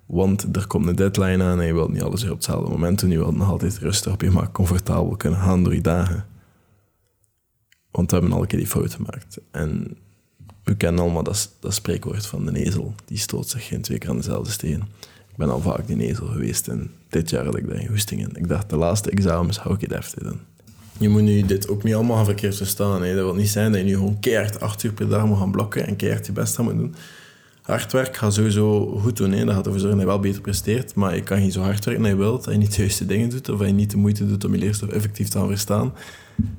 Want 0.06 0.56
er 0.56 0.68
komt 0.68 0.88
een 0.88 0.96
deadline 0.96 1.44
aan 1.44 1.60
en 1.60 1.66
je 1.66 1.74
wilt 1.74 1.92
niet 1.92 2.02
alles 2.02 2.22
weer 2.22 2.32
op 2.32 2.38
hetzelfde 2.38 2.72
moment 2.72 3.00
doen. 3.00 3.10
Je 3.10 3.18
wilt 3.18 3.36
nog 3.36 3.50
altijd 3.50 3.78
rustig 3.78 4.12
op 4.14 4.22
je 4.22 4.32
maar 4.32 4.52
comfortabel 4.52 5.16
kunnen 5.16 5.40
gaan 5.40 5.64
door 5.64 5.76
je 5.76 5.82
dagen. 5.82 6.26
Want 7.92 8.12
we 8.12 8.18
hebben 8.18 8.36
al 8.36 8.42
een 8.42 8.48
keer 8.48 8.60
die 8.60 8.68
fout 8.68 8.94
gemaakt. 8.94 9.40
En 9.52 9.98
we 10.64 10.76
kennen 10.76 11.02
allemaal 11.02 11.24
dat, 11.24 11.56
dat 11.60 11.74
spreekwoord 11.74 12.26
van 12.26 12.46
de 12.46 12.66
ezel. 12.66 12.94
Die 13.06 13.18
stoot 13.18 13.50
zich 13.50 13.68
geen 13.68 13.82
twee 13.82 13.98
keer 13.98 14.10
aan 14.10 14.16
dezelfde 14.16 14.52
steen. 14.52 14.84
Ik 15.32 15.38
ben 15.38 15.50
al 15.50 15.62
vaak 15.62 15.88
die 15.88 16.08
ezel 16.08 16.28
geweest 16.28 16.68
en 16.68 16.92
dit 17.10 17.30
jaar 17.30 17.46
had 17.46 17.58
ik 17.58 17.68
daar 17.68 17.80
een 17.80 17.88
hoesting 17.88 18.22
in. 18.22 18.30
Ik 18.34 18.48
dacht, 18.48 18.70
de 18.70 18.76
laatste 18.76 19.10
examens 19.10 19.58
hou 19.58 19.76
ik 19.76 19.82
het 19.82 19.92
even 19.92 20.24
doen. 20.24 20.40
Je 20.98 21.10
moet 21.10 21.22
nu 21.22 21.46
dit 21.46 21.68
ook 21.68 21.84
niet 21.84 21.94
allemaal 21.94 22.26
verkeerd 22.26 22.58
verstaan. 22.58 23.04
Hè. 23.04 23.16
Dat 23.16 23.24
wil 23.24 23.36
niet 23.36 23.50
zijn 23.50 23.72
dat 23.72 23.82
je 23.82 23.88
nu 23.88 23.94
gewoon 23.94 24.20
keihard 24.20 24.60
acht 24.60 24.84
uur 24.84 24.94
per 24.94 25.10
dag 25.10 25.26
moet 25.26 25.38
gaan 25.38 25.52
blokken 25.52 25.88
en 25.88 25.96
keihard 25.96 26.26
je 26.26 26.32
best 26.32 26.60
aan 26.60 26.66
moet 26.66 26.78
doen. 26.78 26.96
Hard 27.62 27.92
werk 27.92 28.18
gaat 28.18 28.34
sowieso 28.34 28.86
goed 29.00 29.18
doen. 29.18 29.32
Hè. 29.32 29.46
Dat 29.46 29.56
gaat 29.56 29.66
ervoor 29.66 29.80
zorgen 29.80 29.98
dat 29.98 30.08
je 30.08 30.14
wel 30.14 30.22
beter 30.22 30.42
presteert. 30.42 30.96
Maar 30.96 31.16
je 31.16 31.24
kan 31.24 31.38
geen 31.38 31.52
zo 31.52 31.62
hard 31.62 31.86
werken 31.86 32.04
dat 32.04 32.12
je 32.12 32.18
wilt, 32.18 32.44
dat 32.44 32.54
je 32.54 32.60
niet 32.60 32.76
de 32.76 32.82
juiste 32.82 33.06
dingen 33.06 33.30
doet 33.30 33.50
of 33.50 33.58
dat 33.58 33.68
je 33.68 33.74
niet 33.74 33.92
de 33.92 33.98
moeite 33.98 34.28
doet 34.28 34.46
om 34.46 34.54
je 34.54 34.60
leerstof 34.60 34.90
effectief 34.90 35.30
te 35.30 35.38
gaan 35.38 35.48
verstaan. 35.48 35.94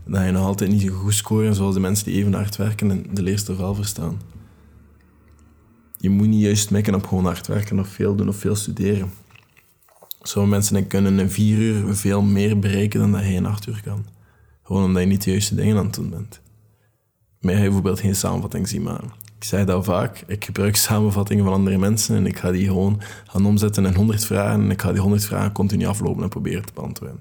Dat 0.04 0.24
je 0.24 0.30
nog 0.30 0.46
altijd 0.46 0.70
niet 0.70 0.82
zo 0.82 0.92
goed 0.92 1.14
scoren 1.14 1.54
zoals 1.54 1.74
de 1.74 1.80
mensen 1.80 2.04
die 2.04 2.14
even 2.14 2.32
hard 2.34 2.56
werken 2.56 2.90
en 2.90 3.06
de 3.12 3.22
leerstof 3.22 3.56
wel 3.56 3.74
verstaan. 3.74 4.20
Je 6.02 6.10
moet 6.10 6.26
niet 6.26 6.40
juist 6.40 6.70
mekken 6.70 6.94
op 6.94 7.06
gewoon 7.06 7.24
hard 7.24 7.46
werken 7.46 7.78
of 7.78 7.88
veel 7.88 8.14
doen 8.14 8.28
of 8.28 8.36
veel 8.36 8.54
studeren. 8.54 9.12
Sommige 10.22 10.54
mensen 10.54 10.86
kunnen 10.86 11.18
in 11.18 11.30
vier 11.30 11.58
uur 11.58 11.94
veel 11.94 12.22
meer 12.22 12.58
bereiken 12.58 13.00
dan 13.00 13.12
dat 13.12 13.22
je 13.22 13.32
in 13.32 13.46
acht 13.46 13.66
uur 13.66 13.80
kan. 13.84 14.04
Gewoon 14.62 14.84
omdat 14.84 15.02
je 15.02 15.08
niet 15.08 15.24
de 15.24 15.30
juiste 15.30 15.54
dingen 15.54 15.76
aan 15.76 15.84
het 15.84 15.94
doen 15.94 16.10
bent. 16.10 16.40
Mij 17.40 17.52
ga 17.52 17.58
je 17.58 17.64
bijvoorbeeld 17.64 18.00
geen 18.00 18.14
samenvatting 18.14 18.68
zien 18.68 18.82
maken. 18.82 19.12
Ik 19.36 19.44
zeg 19.44 19.64
dat 19.64 19.84
vaak. 19.84 20.24
Ik 20.26 20.44
gebruik 20.44 20.76
samenvattingen 20.76 21.44
van 21.44 21.52
andere 21.52 21.78
mensen 21.78 22.16
en 22.16 22.26
ik 22.26 22.38
ga 22.38 22.50
die 22.50 22.66
gewoon 22.66 23.00
gaan 23.26 23.46
omzetten 23.46 23.86
in 23.86 23.94
100 23.94 24.24
vragen 24.24 24.62
en 24.62 24.70
ik 24.70 24.82
ga 24.82 24.92
die 24.92 25.00
100 25.00 25.24
vragen 25.24 25.52
continu 25.52 25.86
aflopen 25.86 26.22
en 26.22 26.28
proberen 26.28 26.64
te 26.64 26.72
beantwoorden. 26.72 27.20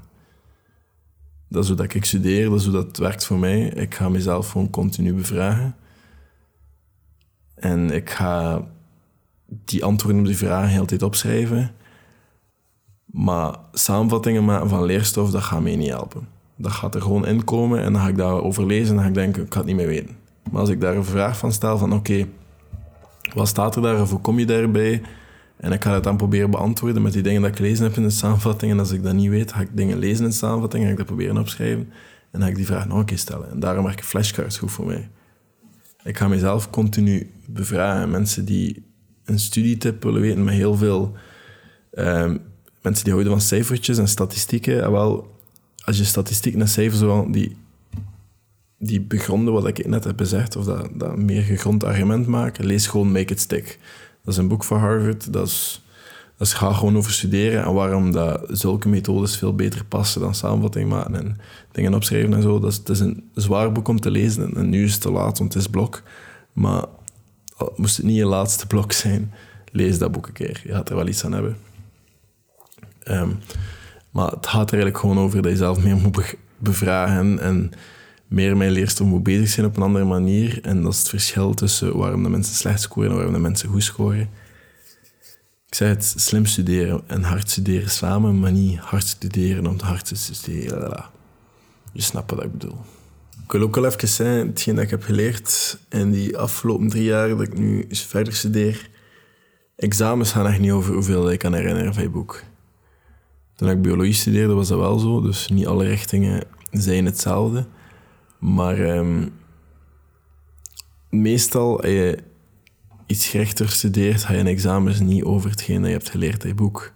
Dat 1.50 1.64
is 1.64 1.68
hoe 1.70 1.78
dat 1.78 1.94
ik 1.94 2.06
studeer, 2.06 2.50
dat 2.50 2.60
is 2.60 2.66
hoe 2.66 2.74
dat 2.74 2.98
werkt 2.98 3.26
voor 3.26 3.40
mij. 3.40 3.62
Ik 3.62 3.96
ga 3.96 4.10
mezelf 4.10 4.52
gewoon 4.52 4.70
continu 4.70 5.14
bevragen. 5.14 5.76
En 7.62 7.92
ik 7.92 8.10
ga 8.10 8.62
die 9.48 9.84
antwoorden 9.84 10.22
op 10.22 10.28
die 10.28 10.38
vragen 10.38 10.70
heel 10.70 10.86
tijd 10.86 11.04
opschrijven. 11.04 11.72
Maar 13.06 13.56
samenvattingen 13.72 14.46
maken 14.46 14.70
van 14.70 14.84
leerstof, 14.84 15.32
dat 15.32 15.42
gaat 15.42 15.62
mij 15.62 15.76
niet 15.76 15.90
helpen. 15.90 16.28
Dat 16.56 16.72
gaat 16.72 16.96
er 16.96 17.02
gewoon 17.02 17.26
inkomen 17.26 17.84
en 17.84 17.94
dan 17.94 18.02
ga 18.02 18.08
ik 18.08 18.18
daarover 18.18 18.66
lezen 18.66 18.88
en 18.88 18.94
dan 18.94 19.04
ga 19.04 19.10
ik 19.10 19.14
denken, 19.16 19.44
ik 19.44 19.54
ga 19.54 19.58
het 19.58 19.68
niet 19.68 19.76
meer 19.76 19.88
weten. 19.88 20.16
Maar 20.52 20.60
als 20.60 20.70
ik 20.70 20.82
daar 20.82 20.96
een 20.96 21.06
vraag 21.06 21.38
van 21.38 21.52
stel 21.52 21.78
van, 21.78 21.94
oké, 21.94 22.28
wat 23.34 23.48
staat 23.48 23.76
er 23.76 23.82
daar 23.82 24.02
of 24.02 24.10
hoe 24.10 24.22
kom 24.22 24.40
je 24.40 24.46
daarbij? 24.46 25.02
En 25.58 25.72
ik 25.72 25.84
ga 25.84 25.94
het 25.94 26.04
dan 26.04 26.18
proberen 26.18 26.52
beantwoorden 26.52 27.02
met 27.02 27.14
die 27.14 27.22
dingen 27.22 27.42
dat 27.42 27.50
ik 27.50 27.56
gelezen 27.56 27.86
heb 27.86 27.96
in 27.96 28.04
de 28.04 28.10
samenvatting. 28.10 28.72
En 28.72 28.80
als 28.80 28.92
ik 28.92 29.04
dat 29.04 29.14
niet 29.14 29.30
weet, 29.30 29.54
ga 29.54 29.62
ik 29.62 29.78
dingen 29.78 29.98
lezen 29.98 30.24
in 30.24 30.30
de 30.30 30.36
samenvatting, 30.36 30.84
ga 30.84 30.90
ik 30.90 30.98
dat 30.98 31.06
proberen 31.06 31.38
opschrijven. 31.38 31.90
En 32.32 32.40
dan 32.40 32.42
ga 32.42 32.48
ik 32.48 32.56
die 32.56 32.66
vraag 32.66 32.88
nog 32.88 32.98
een 32.98 33.06
keer 33.06 33.18
stellen. 33.18 33.52
En 33.52 33.60
daarom 33.60 33.84
werken 33.84 34.06
flashcards 34.06 34.58
goed 34.58 34.72
voor 34.72 34.86
mij. 34.86 35.10
Ik 36.04 36.18
ga 36.18 36.28
mezelf 36.28 36.70
continu 36.70 37.32
bevragen. 37.46 38.10
Mensen 38.10 38.46
die 38.46 38.84
een 39.26 39.40
studietip 39.40 40.04
willen 40.04 40.22
weten 40.22 40.44
met 40.44 40.54
heel 40.54 40.76
veel... 40.76 41.16
Um, 41.94 42.42
mensen 42.82 43.04
die 43.04 43.14
houden 43.14 43.34
van 43.34 43.42
cijfertjes 43.42 43.98
en 43.98 44.08
statistieken. 44.08 44.84
En 44.84 44.92
wel, 44.92 45.40
als 45.86 45.98
je 45.98 46.04
statistiek 46.04 46.56
en 46.56 46.68
cijfers 46.68 47.02
wel, 47.02 47.32
die, 47.32 47.56
die 48.78 49.02
begronden 49.02 49.54
wat 49.54 49.68
ik 49.68 49.88
net 49.88 50.04
heb 50.04 50.20
gezegd, 50.20 50.56
of 50.56 50.66
dat, 50.66 50.90
dat 50.94 51.18
meer 51.18 51.42
gegrond 51.42 51.84
argument 51.84 52.28
maken, 52.28 52.66
lees 52.66 52.88
gewoon 52.88 53.12
Make 53.12 53.34
It 53.34 53.40
Stick. 53.40 53.80
Dat 54.24 54.34
is 54.34 54.40
een 54.40 54.48
boek 54.48 54.64
van 54.64 54.80
Harvard. 54.80 55.34
Dat 55.34 55.48
is, 55.48 55.86
is, 56.42 56.54
ga 56.54 56.74
gewoon 56.74 56.98
over 56.98 57.12
studeren 57.12 57.64
en 57.64 57.74
waarom 57.74 58.12
dat 58.12 58.42
zulke 58.48 58.90
methodes 58.90 59.38
veel 59.38 59.56
beter 59.56 59.86
passen 59.86 60.22
dan 60.22 60.36
samenvatting 60.36 60.90
maken 60.90 61.16
en 61.16 61.38
dingen 61.72 61.94
opschrijven 61.94 62.34
en 62.34 62.42
zo. 62.42 62.60
Dat 62.60 62.72
is, 62.72 62.78
het 62.78 62.90
is 62.90 63.00
een 63.00 63.30
zwaar 63.36 63.72
boek 63.72 63.88
om 63.88 64.00
te 64.00 64.12
lezen 64.12 64.56
en 64.56 64.70
nu 64.70 64.84
is 64.84 64.94
het 64.94 65.02
te 65.02 65.12
laat, 65.12 65.38
want 65.38 65.54
het 65.54 65.62
is 65.62 65.70
blok. 65.70 66.04
Maar 66.54 66.86
moest 67.76 67.98
het 67.98 68.06
niet 68.06 68.16
je 68.16 68.26
laatste 68.26 68.68
blok 68.68 68.92
zijn, 68.92 69.34
lees 69.72 69.98
dat 69.98 70.12
boek 70.12 70.28
een 70.28 70.34
keer. 70.34 70.62
Je 70.64 70.72
gaat 70.72 70.90
er 70.90 70.96
wel 70.96 71.08
iets 71.08 71.26
aan 71.26 71.34
hebben. 71.34 71.58
Ehm, 73.04 73.30
maar 74.12 74.32
het 74.32 74.48
gaat 74.48 74.68
er 74.68 74.74
eigenlijk 74.74 74.98
gewoon 74.98 75.20
over 75.20 75.42
dat 75.42 75.52
je 75.52 75.58
zelf 75.58 75.84
meer 75.84 75.98
moet 75.98 76.36
bevragen 76.58 77.40
en 77.40 77.72
meer 78.28 78.58
mijn 78.58 78.72
leerstof 78.72 79.08
moet 79.08 79.24
bezig 79.24 79.50
zijn 79.50 79.66
op 79.66 79.76
een 79.76 79.84
andere 79.84 80.06
manier. 80.06 80.60
En 80.62 80.82
dat 80.82 80.92
is 80.92 81.00
het 81.00 81.10
verschil 81.10 81.54
tussen 81.54 81.98
waarom 81.98 82.24
de 82.24 82.30
mensen 82.30 82.56
slecht 82.56 82.82
scoren 82.82 83.10
en 83.10 83.16
waarom 83.16 83.34
de 83.34 83.40
mensen 83.40 83.70
goed 83.70 83.84
scoren. 83.84 84.30
Ik 85.72 85.78
zei 85.78 85.90
het, 85.90 86.14
slim 86.18 86.46
studeren 86.46 87.02
en 87.08 87.24
hard 87.24 87.50
studeren 87.50 87.90
samen, 87.90 88.40
maar 88.40 88.52
niet 88.52 88.80
hard 88.80 89.08
studeren 89.08 89.68
om 89.68 89.80
hard 89.80 90.06
te 90.06 90.16
studeren. 90.16 91.06
Je 91.92 92.02
snapt 92.02 92.32
wat 92.32 92.44
ik 92.44 92.52
bedoel. 92.52 92.78
Ik 93.44 93.52
wil 93.52 93.62
ook 93.62 93.76
wel 93.76 93.86
even 93.86 94.08
zeggen, 94.08 94.48
hetgeen 94.48 94.76
dat 94.76 94.84
ik 94.84 94.90
heb 94.90 95.04
geleerd 95.04 95.80
in 95.90 96.12
die 96.12 96.38
afgelopen 96.38 96.88
drie 96.88 97.04
jaar 97.04 97.30
dat 97.30 97.42
ik 97.42 97.58
nu 97.58 97.86
verder 97.90 98.34
studeer. 98.34 98.90
Examens 99.76 100.32
gaan 100.32 100.48
echt 100.48 100.60
niet 100.60 100.72
over 100.72 100.94
hoeveel 100.94 101.32
ik 101.32 101.40
kan 101.40 101.54
herinneren 101.54 101.94
van 101.94 102.04
je 102.04 102.10
boek. 102.10 102.44
Toen 103.56 103.70
ik 103.70 103.82
biologie 103.82 104.14
studeerde 104.14 104.54
was 104.54 104.68
dat 104.68 104.80
wel 104.80 105.00
zo, 105.00 105.22
dus 105.22 105.48
niet 105.48 105.68
alle 105.68 105.86
richtingen 105.86 106.44
zijn 106.72 107.06
hetzelfde. 107.06 107.66
Maar 108.40 108.80
um, 108.80 109.34
meestal, 111.10 111.86
iets 113.12 113.32
rechter 113.32 113.70
studeert, 113.70 114.24
ga 114.24 114.34
je 114.34 114.40
in 114.40 114.48
examens 114.48 115.00
niet 115.00 115.24
over 115.24 115.50
hetgeen 115.50 115.82
dat 115.82 115.86
je 115.86 115.96
hebt 115.98 116.10
geleerd 116.10 116.44
in 116.44 116.50
je 116.50 116.56
boek. 116.56 116.94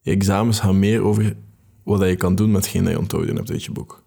Je 0.00 0.10
examens 0.10 0.60
gaan 0.60 0.78
meer 0.78 1.00
over 1.00 1.36
wat 1.82 2.08
je 2.08 2.16
kan 2.16 2.34
doen 2.34 2.50
met 2.50 2.62
hetgeen 2.62 2.82
dat 2.82 2.92
je 2.92 2.98
onthouden 2.98 3.36
hebt 3.36 3.50
uit 3.50 3.64
je 3.64 3.72
boek. 3.72 4.02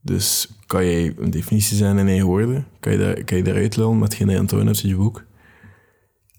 Dus 0.00 0.48
kan 0.66 0.84
je 0.84 1.14
een 1.18 1.30
definitie 1.30 1.76
zijn 1.76 1.98
in 1.98 2.08
één 2.08 2.24
woorden? 2.24 2.66
Kan 2.80 2.92
je, 2.92 3.22
kan 3.24 3.36
je 3.36 3.42
daaruit 3.42 3.76
lullen 3.76 3.98
met 3.98 4.08
hetgeen 4.08 4.26
dat 4.26 4.34
je 4.34 4.40
onthouden 4.40 4.72
hebt 4.72 4.84
uit 4.84 4.92
je 4.92 4.98
boek? 4.98 5.24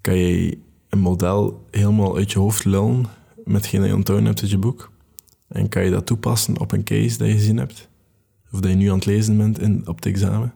Kan 0.02 0.16
je 0.16 0.58
een 0.90 1.00
model 1.00 1.66
helemaal 1.72 2.16
uit 2.16 2.32
je 2.32 2.40
hoofd 2.40 2.66
lullen 2.66 3.06
met 3.44 3.56
hetgeen 3.56 3.80
dat 3.80 3.90
je 3.90 3.96
onthouden 3.96 4.28
hebt 4.28 4.42
uit 4.42 4.52
je 4.52 4.58
boek? 4.58 4.92
En 5.48 5.70
kan 5.70 5.84
je 5.84 5.92
dat 5.92 6.06
toepassen 6.06 6.60
op 6.60 6.72
een 6.72 6.84
case 6.84 7.18
dat 7.18 7.28
je 7.28 7.34
gezien 7.34 7.58
hebt? 7.58 7.90
Of 8.52 8.60
dat 8.60 8.72
je 8.72 8.78
nu 8.78 8.88
aan 8.90 8.96
het 8.96 9.06
lezen 9.06 9.38
bent 9.38 9.60
in, 9.60 9.88
op 9.88 9.96
het 9.96 10.06
examen? 10.06 10.54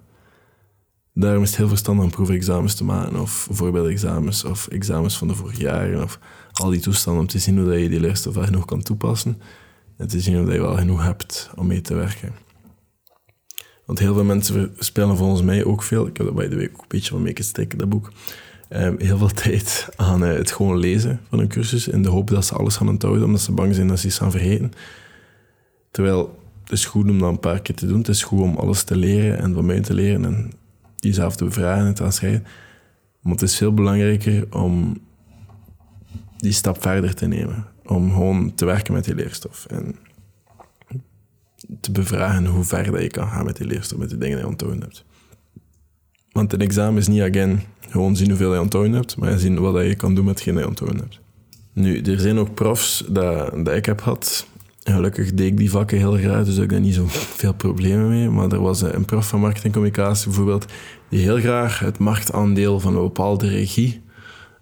Daarom 1.19 1.43
is 1.43 1.49
het 1.49 1.57
heel 1.57 1.67
verstandig 1.67 2.05
om 2.05 2.11
proefexamens 2.11 2.75
te 2.75 2.83
maken, 2.83 3.19
of 3.19 3.47
voorbeeldexamens, 3.51 4.43
of 4.43 4.67
examens 4.67 5.17
van 5.17 5.27
de 5.27 5.35
vorige 5.35 5.61
jaren, 5.61 6.03
of 6.03 6.19
al 6.51 6.69
die 6.69 6.79
toestanden, 6.79 7.21
om 7.21 7.27
te 7.27 7.39
zien 7.39 7.57
hoe 7.59 7.81
je 7.81 7.89
die 7.89 7.99
leerstof 7.99 8.33
wel 8.33 8.43
genoeg 8.43 8.65
kan 8.65 8.81
toepassen. 8.81 9.41
En 9.97 10.07
te 10.07 10.19
zien 10.19 10.41
of 10.41 10.51
je 10.51 10.59
wel 10.59 10.77
genoeg 10.77 11.03
hebt 11.03 11.49
om 11.55 11.67
mee 11.67 11.81
te 11.81 11.95
werken. 11.95 12.33
Want 13.85 13.99
heel 13.99 14.13
veel 14.13 14.23
mensen 14.23 14.73
spelen 14.77 15.17
volgens 15.17 15.41
mij 15.41 15.65
ook 15.65 15.83
veel. 15.83 16.07
Ik 16.07 16.17
heb 16.17 16.25
dat 16.25 16.35
bij 16.35 16.47
de 16.47 16.55
week 16.55 16.71
ook 16.73 16.81
een 16.81 16.87
beetje 16.87 17.09
van 17.09 17.43
steken, 17.43 17.77
dat 17.77 17.89
boek. 17.89 18.11
Ehm, 18.69 18.95
heel 18.97 19.17
veel 19.17 19.33
tijd 19.43 19.89
aan 19.95 20.23
uh, 20.23 20.33
het 20.33 20.51
gewoon 20.51 20.77
lezen 20.77 21.19
van 21.29 21.39
een 21.39 21.47
cursus 21.47 21.87
in 21.87 22.01
de 22.01 22.09
hoop 22.09 22.29
dat 22.29 22.45
ze 22.45 22.55
alles 22.55 22.75
gaan 22.75 22.89
onthouden, 22.89 23.25
omdat 23.25 23.41
ze 23.41 23.51
bang 23.51 23.75
zijn 23.75 23.87
dat 23.87 23.99
ze 23.99 24.07
iets 24.07 24.17
gaan 24.17 24.31
vergeten. 24.31 24.71
Terwijl 25.91 26.39
het 26.63 26.71
is 26.71 26.85
goed 26.85 27.09
om 27.09 27.19
dat 27.19 27.29
een 27.29 27.39
paar 27.39 27.61
keer 27.61 27.75
te 27.75 27.87
doen. 27.87 27.97
Het 27.97 28.07
is 28.07 28.23
goed 28.23 28.41
om 28.41 28.55
alles 28.55 28.83
te 28.83 28.95
leren 28.95 29.39
en 29.39 29.53
van 29.53 29.65
mij 29.65 29.81
te 29.81 29.93
leren 29.93 30.25
en 30.25 30.51
jezelf 30.99 31.35
te 31.35 31.43
bevragen 31.43 31.85
en 31.85 31.93
te 31.93 32.03
aanschrijven. 32.03 32.45
Maar 33.21 33.33
het 33.33 33.41
is 33.41 33.57
veel 33.57 33.73
belangrijker 33.73 34.55
om 34.55 34.97
die 36.37 36.51
stap 36.51 36.81
verder 36.81 37.13
te 37.13 37.27
nemen. 37.27 37.65
Om 37.85 38.11
gewoon 38.11 38.55
te 38.55 38.65
werken 38.65 38.93
met 38.93 39.05
die 39.05 39.15
leerstof. 39.15 39.65
En 39.65 39.95
te 41.81 41.91
bevragen 41.91 42.45
hoe 42.45 42.63
ver 42.63 42.91
dat 42.91 43.01
je 43.01 43.07
kan 43.07 43.27
gaan 43.27 43.45
met 43.45 43.57
die 43.57 43.67
leerstof, 43.67 43.99
met 43.99 44.09
de 44.09 44.17
dingen 44.17 44.35
die 44.35 44.45
je 44.45 44.51
onthouden 44.51 44.81
hebt. 44.81 45.05
Want 46.31 46.53
een 46.53 46.61
examen 46.61 46.97
is 46.99 47.07
niet 47.07 47.21
again 47.21 47.61
gewoon 47.79 48.15
zien 48.15 48.29
hoeveel 48.29 48.53
je 48.53 48.61
onthouden 48.61 48.93
hebt, 48.93 49.17
maar 49.17 49.39
zien 49.39 49.59
wat 49.59 49.85
je 49.85 49.95
kan 49.95 50.15
doen 50.15 50.25
met 50.25 50.33
hetgeen 50.33 50.57
je 50.57 50.67
onthouden 50.67 51.01
hebt. 51.01 51.19
Nu, 51.73 52.01
er 52.01 52.19
zijn 52.19 52.37
ook 52.37 52.53
profs 52.53 53.03
dat, 53.09 53.65
dat 53.65 53.75
ik 53.75 53.85
heb 53.85 54.01
gehad. 54.01 54.47
Gelukkig 54.91 55.33
deed 55.33 55.47
ik 55.47 55.57
die 55.57 55.71
vakken 55.71 55.97
heel 55.97 56.17
graag, 56.17 56.45
dus 56.45 56.57
ik 56.57 56.69
daar 56.69 56.79
niet 56.79 56.93
zo 56.93 57.05
veel 57.09 57.53
problemen 57.53 58.09
mee. 58.09 58.29
Maar 58.29 58.51
er 58.51 58.61
was 58.61 58.81
een 58.81 59.05
prof 59.05 59.27
van 59.27 59.39
marketingcommunicatie 59.39 60.25
bijvoorbeeld, 60.25 60.65
die 61.09 61.19
heel 61.19 61.39
graag 61.39 61.79
het 61.79 61.97
marktaandeel 61.97 62.79
van 62.79 62.95
een 62.95 63.01
bepaalde 63.01 63.47
regie 63.47 64.01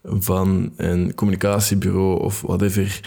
van 0.03 0.73
een 0.77 1.15
communicatiebureau 1.15 2.19
of 2.19 2.41
whatever 2.41 3.01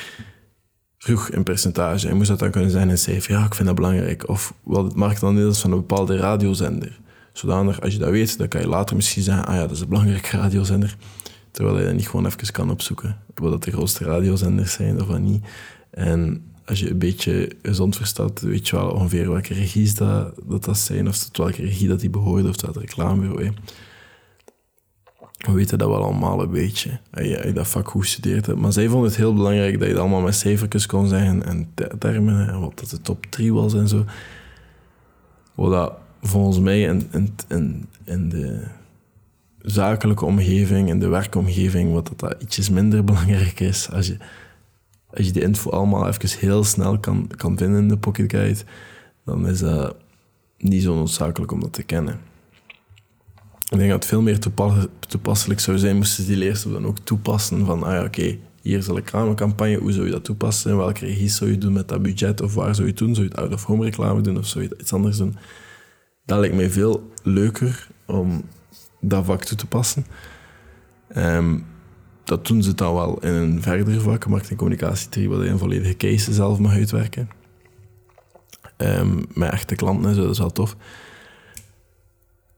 vroeg 0.98 1.28
in 1.28 1.42
percentage. 1.42 2.08
En 2.08 2.16
moest 2.16 2.28
dat 2.28 2.38
dan 2.38 2.50
kunnen 2.50 2.70
zijn 2.70 2.88
in 2.88 2.98
cijfer? 2.98 3.32
Ja, 3.32 3.44
ik 3.44 3.54
vind 3.54 3.66
dat 3.66 3.76
belangrijk. 3.76 4.28
Of 4.28 4.54
wat 4.62 4.84
het 4.84 4.94
marktaandeel 4.94 5.48
is 5.48 5.60
van 5.60 5.72
een 5.72 5.78
bepaalde 5.78 6.16
radiozender. 6.16 7.00
Zodanig, 7.32 7.80
als 7.80 7.92
je 7.92 7.98
dat 7.98 8.10
weet, 8.10 8.38
dan 8.38 8.48
kan 8.48 8.60
je 8.60 8.68
later 8.68 8.96
misschien 8.96 9.22
zeggen, 9.22 9.46
ah 9.46 9.54
ja, 9.54 9.60
dat 9.60 9.70
is 9.70 9.80
een 9.80 9.88
belangrijke 9.88 10.36
radiozender. 10.36 10.96
Terwijl 11.50 11.78
je 11.78 11.84
dat 11.84 11.94
niet 11.94 12.08
gewoon 12.08 12.26
even 12.26 12.52
kan 12.52 12.70
opzoeken. 12.70 13.16
Wat 13.34 13.50
dat 13.50 13.64
de 13.64 13.70
grootste 13.70 14.04
radiozenders 14.04 14.72
zijn 14.72 15.00
of 15.00 15.06
wat 15.06 15.20
niet. 15.20 15.44
En 15.90 16.47
als 16.68 16.80
je 16.80 16.90
een 16.90 16.98
beetje 16.98 17.52
gezond 17.62 17.96
verstaat, 17.96 18.40
weet 18.40 18.68
je 18.68 18.76
wel 18.76 18.90
ongeveer 18.90 19.30
welke 19.30 19.54
regies 19.54 19.94
dat, 19.94 20.34
dat, 20.46 20.64
dat 20.64 20.78
zijn, 20.78 21.08
of 21.08 21.18
tot 21.18 21.36
welke 21.36 21.62
regie 21.62 21.88
dat 21.88 22.00
die 22.00 22.10
behoort, 22.10 22.48
of 22.48 22.56
dat 22.56 22.76
reclamebureau. 22.76 23.52
We 25.38 25.52
weten 25.52 25.78
dat 25.78 25.88
wel 25.88 26.02
allemaal 26.02 26.42
een 26.42 26.50
beetje, 26.50 26.98
als 27.12 27.26
je, 27.26 27.52
dat 27.54 27.68
vak 27.68 27.88
goed 27.88 28.06
studeert 28.06 28.46
hebt. 28.46 28.58
Maar 28.58 28.72
zij 28.72 28.88
vonden 28.88 29.08
het 29.08 29.18
heel 29.18 29.34
belangrijk 29.34 29.78
dat 29.78 29.88
je 29.88 29.98
allemaal 29.98 30.20
met 30.20 30.34
cijfertjes 30.34 30.86
kon 30.86 31.08
zeggen 31.08 31.44
en 31.44 31.72
termen, 31.98 32.48
en 32.48 32.60
wat 32.60 32.78
dat 32.78 32.90
de 32.90 33.00
top 33.00 33.26
3 33.26 33.54
was 33.54 33.74
en 33.74 33.88
zo. 33.88 34.04
Wat 35.54 35.70
dat 35.70 35.92
volgens 36.22 36.58
mij 36.58 36.80
in, 36.80 37.08
in, 37.12 37.34
in, 37.48 37.88
in 38.04 38.28
de 38.28 38.64
zakelijke 39.58 40.24
omgeving, 40.24 40.88
in 40.88 40.98
de 40.98 41.08
werkomgeving, 41.08 41.92
wat 41.92 42.06
dat, 42.06 42.18
dat 42.18 42.42
ietsjes 42.42 42.70
minder 42.70 43.04
belangrijk 43.10 43.60
is. 43.60 43.90
Als 43.90 44.06
je, 44.06 44.16
als 45.10 45.26
je 45.26 45.32
die 45.32 45.42
info 45.42 45.70
allemaal 45.70 46.08
even 46.08 46.38
heel 46.38 46.64
snel 46.64 46.98
kan, 46.98 47.30
kan 47.36 47.58
vinden 47.58 47.80
in 47.80 47.88
de 47.88 47.98
Pocket 47.98 48.30
Guide, 48.30 48.60
dan 49.24 49.48
is 49.48 49.58
dat 49.58 49.96
niet 50.58 50.82
zo 50.82 50.94
noodzakelijk 50.94 51.52
om 51.52 51.60
dat 51.60 51.72
te 51.72 51.82
kennen. 51.82 52.20
Ik 53.70 53.78
denk 53.78 53.90
dat 53.90 53.98
het 53.98 54.08
veel 54.08 54.22
meer 54.22 54.38
toepasselijk 55.08 55.60
zou 55.60 55.78
zijn 55.78 55.96
moesten 55.96 56.26
die 56.26 56.36
leerstof 56.36 56.72
dan 56.72 56.86
ook 56.86 56.98
toepassen 56.98 57.66
van, 57.66 57.82
ah 57.82 57.92
ja, 57.92 58.04
oké, 58.04 58.38
hier 58.62 58.78
is 58.78 58.86
een 58.86 58.94
reclamecampagne, 58.94 59.76
hoe 59.76 59.92
zou 59.92 60.06
je 60.06 60.12
dat 60.12 60.24
toepassen? 60.24 60.76
Welke 60.76 61.06
regie 61.06 61.28
zou 61.28 61.50
je 61.50 61.58
doen 61.58 61.72
met 61.72 61.88
dat 61.88 62.02
budget? 62.02 62.40
Of 62.40 62.54
waar 62.54 62.74
zou 62.74 62.86
je 62.86 62.92
het 62.92 62.98
doen? 62.98 63.14
Zou 63.14 63.26
je 63.26 63.32
het 63.32 63.40
out-of-home 63.40 63.84
reclame 63.84 64.20
doen 64.20 64.38
of 64.38 64.46
zou 64.46 64.64
je 64.64 64.76
iets 64.80 64.92
anders 64.92 65.16
doen? 65.16 65.36
Dat 66.24 66.38
lijkt 66.38 66.54
mij 66.54 66.70
veel 66.70 67.10
leuker 67.22 67.88
om 68.06 68.44
dat 69.00 69.24
vak 69.24 69.44
toe 69.44 69.56
te 69.56 69.66
passen. 69.66 70.06
Um, 71.16 71.66
dat 72.28 72.46
doen 72.46 72.62
ze 72.62 72.74
dan 72.74 72.94
wel 72.94 73.18
in 73.18 73.32
een 73.32 73.62
verdere 73.62 74.00
vak, 74.00 74.26
marketing 74.26 74.50
en 74.50 74.56
communicatie 74.56 75.08
3, 75.08 75.28
waar 75.28 75.44
je 75.44 75.50
een 75.50 75.58
volledige 75.58 75.96
case 75.96 76.32
zelf 76.32 76.58
mag 76.58 76.72
uitwerken. 76.72 77.28
Um, 78.76 79.26
met 79.34 79.52
echte 79.52 79.74
klanten 79.74 80.08
en 80.08 80.14
zo, 80.14 80.22
dat 80.22 80.30
is 80.30 80.38
wel 80.38 80.50
tof. 80.50 80.76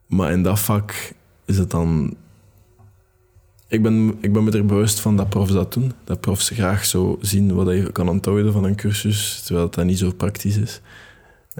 Maar 0.06 0.32
in 0.32 0.42
dat 0.42 0.60
vak 0.60 1.12
is 1.44 1.58
het 1.58 1.70
dan... 1.70 2.16
Ik 3.68 3.82
ben, 3.82 4.16
ik 4.20 4.32
ben 4.32 4.44
me 4.44 4.50
er 4.50 4.66
bewust 4.66 5.00
van 5.00 5.16
dat 5.16 5.28
profs 5.28 5.52
dat 5.52 5.72
doen. 5.72 5.92
Dat 6.04 6.20
profs 6.20 6.48
graag 6.48 6.84
zo 6.84 7.18
zien 7.20 7.54
wat 7.54 7.66
je 7.66 7.92
kan 7.92 8.08
onthouden 8.08 8.52
van 8.52 8.64
een 8.64 8.76
cursus, 8.76 9.42
terwijl 9.42 9.70
dat 9.70 9.84
niet 9.84 9.98
zo 9.98 10.12
praktisch 10.12 10.56
is. 10.56 10.80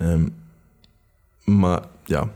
Um, 0.02 0.35
maar 1.45 1.83
ja, 2.05 2.31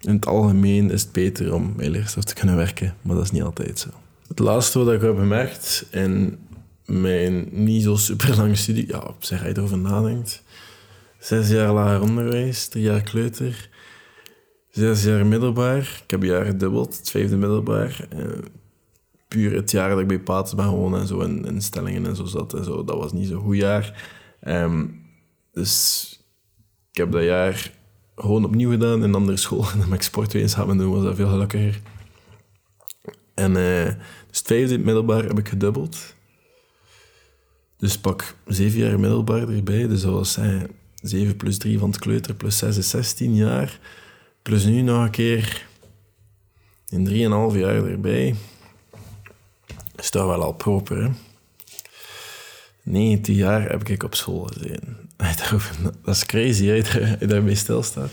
in 0.00 0.14
het 0.14 0.26
algemeen 0.26 0.90
is 0.90 1.02
het 1.02 1.12
beter 1.12 1.54
om 1.54 1.72
met 1.76 1.88
leerstof 1.88 2.24
te 2.24 2.34
kunnen 2.34 2.56
werken, 2.56 2.94
maar 3.02 3.14
dat 3.14 3.24
is 3.24 3.30
niet 3.30 3.42
altijd 3.42 3.78
zo. 3.78 3.88
Het 4.32 4.40
laatste 4.40 4.78
wat 4.84 4.94
ik 4.94 5.00
heb 5.00 5.16
bemerkt 5.16 5.86
in 5.90 6.38
mijn 6.84 7.48
niet 7.50 7.82
zo 7.82 7.96
super 7.96 8.36
lange 8.36 8.54
studie, 8.54 8.86
ja, 8.86 8.98
op 8.98 9.24
zich 9.24 9.42
je 9.42 9.56
erover 9.56 9.78
nadenkt, 9.78 10.42
zes 11.18 11.48
jaar 11.48 11.72
lager 11.72 12.00
onderwijs, 12.00 12.68
drie 12.68 12.84
jaar 12.84 13.02
kleuter, 13.02 13.68
zes 14.70 15.04
jaar 15.04 15.26
middelbaar. 15.26 16.00
Ik 16.04 16.10
heb 16.10 16.22
een 16.22 16.28
jaar 16.28 16.44
gedubbeld, 16.44 16.96
het 16.96 17.10
vijfde 17.10 17.36
middelbaar. 17.36 18.06
Eh, 18.10 18.26
puur 19.28 19.54
het 19.54 19.70
jaar 19.70 19.90
dat 19.90 20.00
ik 20.00 20.06
bij 20.06 20.20
Paats 20.20 20.54
ben 20.54 20.64
gewoon 20.64 20.96
en 20.96 21.06
zo 21.06 21.20
in 21.20 21.44
instellingen 21.44 22.06
en 22.06 22.16
zo 22.16 22.24
zat 22.24 22.54
en 22.54 22.64
zo, 22.64 22.84
dat 22.84 22.96
was 22.96 23.12
niet 23.12 23.28
zo'n 23.28 23.40
goed 23.42 23.56
jaar. 23.56 24.08
Ehm, 24.40 24.86
dus 25.52 26.08
ik 26.90 26.96
heb 26.96 27.12
dat 27.12 27.24
jaar 27.24 27.72
gewoon 28.16 28.44
opnieuw 28.44 28.70
gedaan 28.70 28.96
in 28.96 29.02
een 29.02 29.14
andere 29.14 29.36
school. 29.36 29.64
En 29.72 29.78
dan 29.78 29.90
heb 29.90 30.02
ik 30.02 30.48
samen 30.48 30.76
doen, 30.76 30.92
was 30.92 31.04
dat 31.04 31.16
veel 31.16 31.28
gelukkiger. 31.28 31.80
En 33.34 33.56
uh, 33.56 33.88
dus 34.32 34.40
het 34.40 34.48
vijfde 34.48 34.78
middelbaar 34.78 35.24
heb 35.24 35.38
ik 35.38 35.48
gedubbeld. 35.48 36.14
Dus 37.76 37.98
pak 37.98 38.36
zeven 38.46 38.78
jaar 38.78 39.00
middelbaar 39.00 39.48
erbij. 39.48 39.86
Dus 39.86 40.00
dat 40.00 40.12
was 40.12 40.38
uh, 40.38 40.62
7 41.02 41.36
plus 41.36 41.58
3 41.58 41.78
van 41.78 41.90
het 41.90 41.98
kleuter 41.98 42.34
plus 42.34 42.58
6 42.58 42.76
is 42.76 42.90
16 42.90 43.34
jaar. 43.34 43.78
Plus 44.42 44.64
nu 44.64 44.80
nog 44.80 45.04
een 45.04 45.10
keer 45.10 45.66
in 46.88 47.08
3,5 47.08 47.58
jaar 47.58 47.84
erbij. 47.84 48.34
Is 49.96 50.10
dat 50.10 50.26
wel 50.26 50.42
al 50.42 50.52
proper, 50.52 51.02
hè? 51.02 51.10
19 52.82 53.34
jaar 53.34 53.70
heb 53.70 53.88
ik 53.88 54.02
op 54.02 54.14
school 54.14 54.42
gezeten. 54.42 55.10
Dat 56.04 56.14
is 56.14 56.26
crazy, 56.26 56.64
je 56.64 57.16
daarmee 57.26 57.54
stilstaat. 57.54 58.10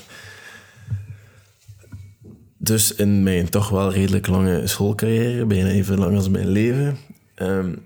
Dus 2.61 2.95
in 2.95 3.23
mijn 3.23 3.49
toch 3.49 3.69
wel 3.69 3.91
redelijk 3.91 4.27
lange 4.27 4.67
schoolcarrière, 4.67 5.45
bijna 5.45 5.69
even 5.69 5.97
lang 5.97 6.15
als 6.15 6.29
mijn 6.29 6.47
leven, 6.47 6.97
um, 7.35 7.85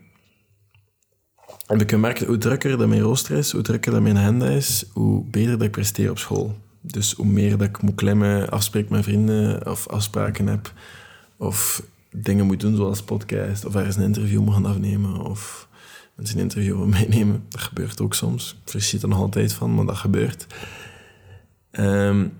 heb 1.68 1.82
ik 1.82 1.90
gemerkt 1.90 2.26
hoe 2.26 2.38
drukker 2.38 2.78
dat 2.78 2.88
mijn 2.88 3.02
rooster 3.02 3.38
is, 3.38 3.52
hoe 3.52 3.62
drukker 3.62 3.92
dat 3.92 4.02
mijn 4.02 4.18
agenda 4.18 4.50
is, 4.50 4.86
hoe 4.94 5.26
beter 5.26 5.52
dat 5.52 5.62
ik 5.62 5.72
presteer 5.72 6.10
op 6.10 6.18
school. 6.18 6.58
Dus 6.82 7.14
hoe 7.14 7.26
meer 7.26 7.58
dat 7.58 7.68
ik 7.68 7.82
moet 7.82 7.96
klemmen, 7.96 8.50
afspreek 8.50 8.90
met 8.90 9.04
vrienden 9.04 9.68
of 9.70 9.88
afspraken 9.88 10.48
heb, 10.48 10.74
of 11.38 11.84
dingen 12.12 12.46
moet 12.46 12.60
doen 12.60 12.76
zoals 12.76 13.04
podcast, 13.04 13.66
of 13.66 13.76
ergens 13.76 13.96
een 13.96 14.04
interview 14.04 14.42
moet 14.42 14.54
gaan 14.54 14.66
afnemen, 14.66 15.22
of 15.22 15.68
mensen 16.16 16.36
een 16.38 16.44
interview 16.44 16.78
van 16.78 16.90
mij 16.90 17.06
nemen. 17.10 17.44
Dat 17.50 17.62
gebeurt 17.62 18.02
ook 18.02 18.14
soms. 18.14 18.58
Ik 18.64 18.72
verschiet 18.72 19.02
er 19.02 19.08
nog 19.08 19.20
altijd 19.20 19.54
van, 19.54 19.76
maar 19.76 19.86
dat 19.86 19.98
gebeurt. 19.98 20.48
Um, 21.72 22.34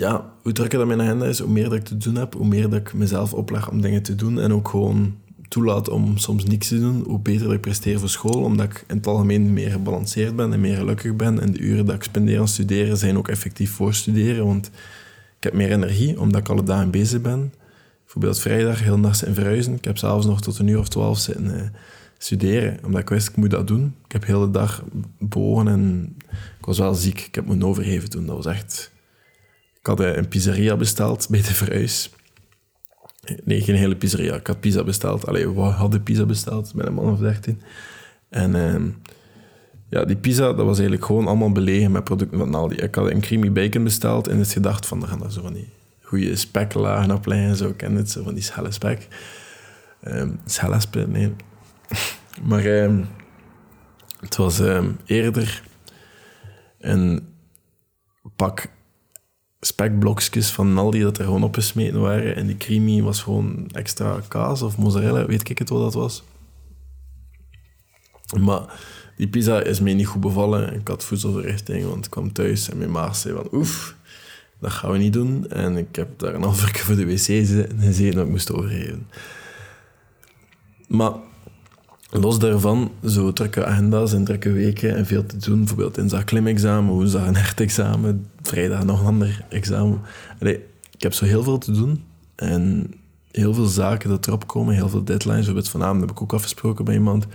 ja, 0.00 0.32
hoe 0.42 0.52
drukker 0.52 0.78
dat 0.78 0.86
mijn 0.86 1.00
agenda 1.00 1.26
is, 1.26 1.38
hoe 1.38 1.50
meer 1.50 1.64
dat 1.64 1.72
ik 1.72 1.84
te 1.84 1.96
doen 1.96 2.14
heb, 2.14 2.34
hoe 2.34 2.46
meer 2.46 2.70
dat 2.70 2.80
ik 2.80 2.94
mezelf 2.94 3.34
opleg 3.34 3.70
om 3.70 3.80
dingen 3.80 4.02
te 4.02 4.14
doen 4.14 4.40
en 4.40 4.52
ook 4.52 4.68
gewoon 4.68 5.14
toelaat 5.48 5.88
om 5.88 6.18
soms 6.18 6.44
niks 6.44 6.68
te 6.68 6.78
doen, 6.78 7.04
hoe 7.06 7.20
beter 7.20 7.52
ik 7.52 7.60
presteer 7.60 7.98
voor 7.98 8.08
school, 8.08 8.42
omdat 8.42 8.66
ik 8.66 8.84
in 8.88 8.96
het 8.96 9.06
algemeen 9.06 9.52
meer 9.52 9.70
gebalanceerd 9.70 10.36
ben 10.36 10.52
en 10.52 10.60
meer 10.60 10.76
gelukkig 10.76 11.16
ben. 11.16 11.40
En 11.40 11.52
de 11.52 11.58
uren 11.58 11.86
dat 11.86 11.94
ik 11.94 12.02
spendeer 12.02 12.40
aan 12.40 12.48
studeren 12.48 12.96
zijn 12.96 13.18
ook 13.18 13.28
effectief 13.28 13.70
voor 13.70 13.94
studeren, 13.94 14.46
want 14.46 14.66
ik 15.36 15.42
heb 15.42 15.52
meer 15.52 15.70
energie, 15.70 16.20
omdat 16.20 16.40
ik 16.40 16.48
alle 16.48 16.62
dagen 16.62 16.90
bezig 16.90 17.20
ben. 17.20 17.52
Bijvoorbeeld 18.02 18.40
vrijdag 18.40 18.82
heel 18.82 18.98
nacht 18.98 19.26
in 19.26 19.34
verhuizen. 19.34 19.74
Ik 19.74 19.84
heb 19.84 19.98
s'avonds 19.98 20.26
nog 20.26 20.40
tot 20.40 20.58
een 20.58 20.66
uur 20.66 20.78
of 20.78 20.88
twaalf 20.88 21.18
zitten 21.18 21.44
uh, 21.44 21.62
studeren, 22.18 22.78
omdat 22.84 23.00
ik 23.00 23.08
wist, 23.08 23.28
ik 23.28 23.36
moet 23.36 23.50
dat 23.50 23.66
doen. 23.66 23.94
Ik 24.04 24.12
heb 24.12 24.24
heel 24.24 24.40
de 24.40 24.50
dag 24.50 24.84
bogen 25.18 25.68
en 25.68 26.14
ik 26.58 26.64
was 26.64 26.78
wel 26.78 26.94
ziek. 26.94 27.20
Ik 27.20 27.34
heb 27.34 27.46
me 27.46 27.64
overgeven 27.64 28.10
toen. 28.10 28.26
Dat 28.26 28.36
was 28.36 28.46
echt... 28.46 28.90
Ik 29.80 29.86
had 29.86 30.00
een 30.00 30.28
pizzeria 30.28 30.76
besteld 30.76 31.28
bij 31.28 31.40
de 31.40 31.54
verhuis. 31.54 32.10
Nee, 33.44 33.60
geen 33.60 33.74
hele 33.74 33.96
pizzeria. 33.96 34.34
Ik 34.34 34.46
had 34.46 34.60
pizza 34.60 34.84
besteld. 34.84 35.26
Allee, 35.26 35.48
we 35.48 35.60
hadden 35.60 36.02
pizza 36.02 36.24
besteld 36.24 36.74
met 36.74 36.86
een 36.86 36.94
man 36.94 37.12
of 37.12 37.18
dertien. 37.18 37.62
En 38.28 38.54
uh, 38.54 38.92
ja, 39.88 40.04
die 40.04 40.16
pizza, 40.16 40.52
dat 40.52 40.66
was 40.66 40.78
eigenlijk 40.78 41.04
gewoon 41.04 41.26
allemaal 41.26 41.52
belegen 41.52 41.92
met 41.92 42.04
producten 42.04 42.38
van 42.38 42.54
Aldi. 42.54 42.76
Ik 42.76 42.94
had 42.94 43.10
een 43.10 43.20
creamy 43.20 43.52
bacon 43.52 43.84
besteld 43.84 44.28
en 44.28 44.38
het 44.38 44.52
gedacht 44.52 44.86
van, 44.86 45.02
er 45.02 45.08
gaan 45.08 45.24
er 45.24 45.32
zo 45.32 45.42
van 45.42 45.52
die 45.52 45.68
goede 46.02 46.36
speklagen 46.36 47.10
op 47.10 47.26
liggen. 47.26 47.56
Zo, 47.56 47.72
ken 47.72 47.94
het, 47.94 48.10
zo 48.10 48.22
van 48.22 48.34
die 48.34 48.42
schelle 48.42 48.72
spek. 48.72 49.08
Um, 50.04 50.40
nee. 51.06 51.34
maar 52.48 52.64
um, 52.64 53.06
het 54.20 54.36
was 54.36 54.60
eerder 55.04 55.62
een 56.78 57.28
pak 58.36 58.68
spekblokjes 59.60 60.50
van 60.50 60.78
Aldi 60.78 61.00
dat 61.00 61.18
er 61.18 61.24
gewoon 61.24 61.42
opgesmeten 61.42 62.00
waren. 62.00 62.36
En 62.36 62.46
die 62.46 62.56
creamy 62.56 63.02
was 63.02 63.22
gewoon 63.22 63.68
extra 63.72 64.20
kaas 64.28 64.62
of 64.62 64.76
mozzarella, 64.76 65.26
weet 65.26 65.48
ik 65.48 65.58
het 65.58 65.68
wat 65.68 65.80
dat 65.80 65.94
was. 65.94 66.22
Maar 68.40 68.80
die 69.16 69.28
pizza 69.28 69.62
is 69.62 69.80
mij 69.80 69.94
niet 69.94 70.06
goed 70.06 70.20
bevallen. 70.20 70.74
Ik 70.74 70.88
had 70.88 71.04
voedselverrichting, 71.04 71.84
want 71.84 72.04
ik 72.04 72.10
kwam 72.10 72.32
thuis 72.32 72.70
en 72.70 72.78
mijn 72.78 72.90
maag 72.90 73.16
zei 73.16 73.34
van 73.34 73.48
oef, 73.52 73.94
dat 74.58 74.70
gaan 74.70 74.90
we 74.90 74.98
niet 74.98 75.12
doen. 75.12 75.48
En 75.48 75.76
ik 75.76 75.96
heb 75.96 76.18
daar 76.18 76.34
een 76.34 76.42
half 76.42 76.78
voor 76.78 76.96
de 76.96 77.06
wc 77.06 77.18
gezeten 77.18 78.14
dat 78.14 78.24
ik 78.24 78.30
moest 78.30 78.52
overgeven. 78.52 79.08
Maar 80.88 81.12
Los 82.12 82.38
daarvan, 82.38 82.90
zo 83.04 83.32
drukke 83.32 83.64
agenda's 83.64 84.12
en 84.12 84.24
drukke 84.24 84.52
weken 84.52 84.96
en 84.96 85.06
veel 85.06 85.26
te 85.26 85.36
doen. 85.36 85.58
Bijvoorbeeld 85.58 85.94
dinsdag 85.94 86.24
klimexamen, 86.24 86.92
woensdag 86.92 87.26
een 87.26 87.36
hertexamen, 87.36 88.26
vrijdag 88.42 88.84
nog 88.84 89.00
een 89.00 89.06
ander 89.06 89.44
examen. 89.48 90.00
Allee, 90.40 90.54
ik 90.90 91.02
heb 91.02 91.12
zo 91.12 91.24
heel 91.24 91.42
veel 91.42 91.58
te 91.58 91.72
doen. 91.72 92.04
En 92.34 92.94
heel 93.30 93.54
veel 93.54 93.66
zaken 93.66 94.08
dat 94.08 94.26
erop 94.26 94.46
komen, 94.46 94.74
heel 94.74 94.88
veel 94.88 95.04
deadlines. 95.04 95.36
Bijvoorbeeld 95.36 95.68
vanavond 95.68 96.00
heb 96.00 96.10
ik 96.10 96.22
ook 96.22 96.32
afgesproken 96.32 96.84
bij 96.84 96.94
iemand. 96.94 97.26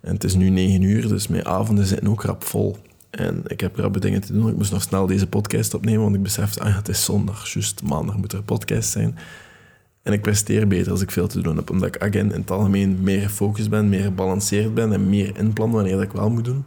En 0.00 0.14
het 0.14 0.24
is 0.24 0.34
nu 0.34 0.48
negen 0.48 0.82
uur, 0.82 1.08
dus 1.08 1.28
mijn 1.28 1.46
avonden 1.46 1.86
zitten 1.86 2.08
ook 2.08 2.22
rap 2.22 2.44
vol. 2.44 2.76
En 3.10 3.42
ik 3.46 3.60
heb 3.60 3.76
rappe 3.76 4.00
dingen 4.00 4.20
te 4.20 4.32
doen. 4.32 4.48
Ik 4.48 4.56
moest 4.56 4.72
nog 4.72 4.82
snel 4.82 5.06
deze 5.06 5.26
podcast 5.26 5.74
opnemen, 5.74 6.02
want 6.02 6.14
ik 6.14 6.22
besefte, 6.22 6.60
ah 6.60 6.76
het 6.76 6.88
is 6.88 7.04
zondag, 7.04 7.52
juist 7.52 7.82
maandag 7.82 8.16
moet 8.16 8.32
er 8.32 8.38
een 8.38 8.44
podcast 8.44 8.90
zijn. 8.90 9.18
En 10.02 10.12
ik 10.12 10.22
presteer 10.22 10.66
beter 10.66 10.92
als 10.92 11.00
ik 11.00 11.10
veel 11.10 11.26
te 11.26 11.40
doen 11.40 11.56
heb, 11.56 11.70
omdat 11.70 11.88
ik 11.88 12.02
again 12.02 12.32
in 12.32 12.40
het 12.40 12.50
algemeen 12.50 13.02
meer 13.02 13.20
gefocust 13.20 13.70
ben, 13.70 13.88
meer 13.88 14.02
gebalanceerd 14.02 14.74
ben 14.74 14.92
en 14.92 15.08
meer 15.08 15.38
inplan 15.38 15.70
wanneer 15.70 15.92
dat 15.92 16.02
ik 16.02 16.12
wel 16.12 16.30
moet 16.30 16.44
doen. 16.44 16.64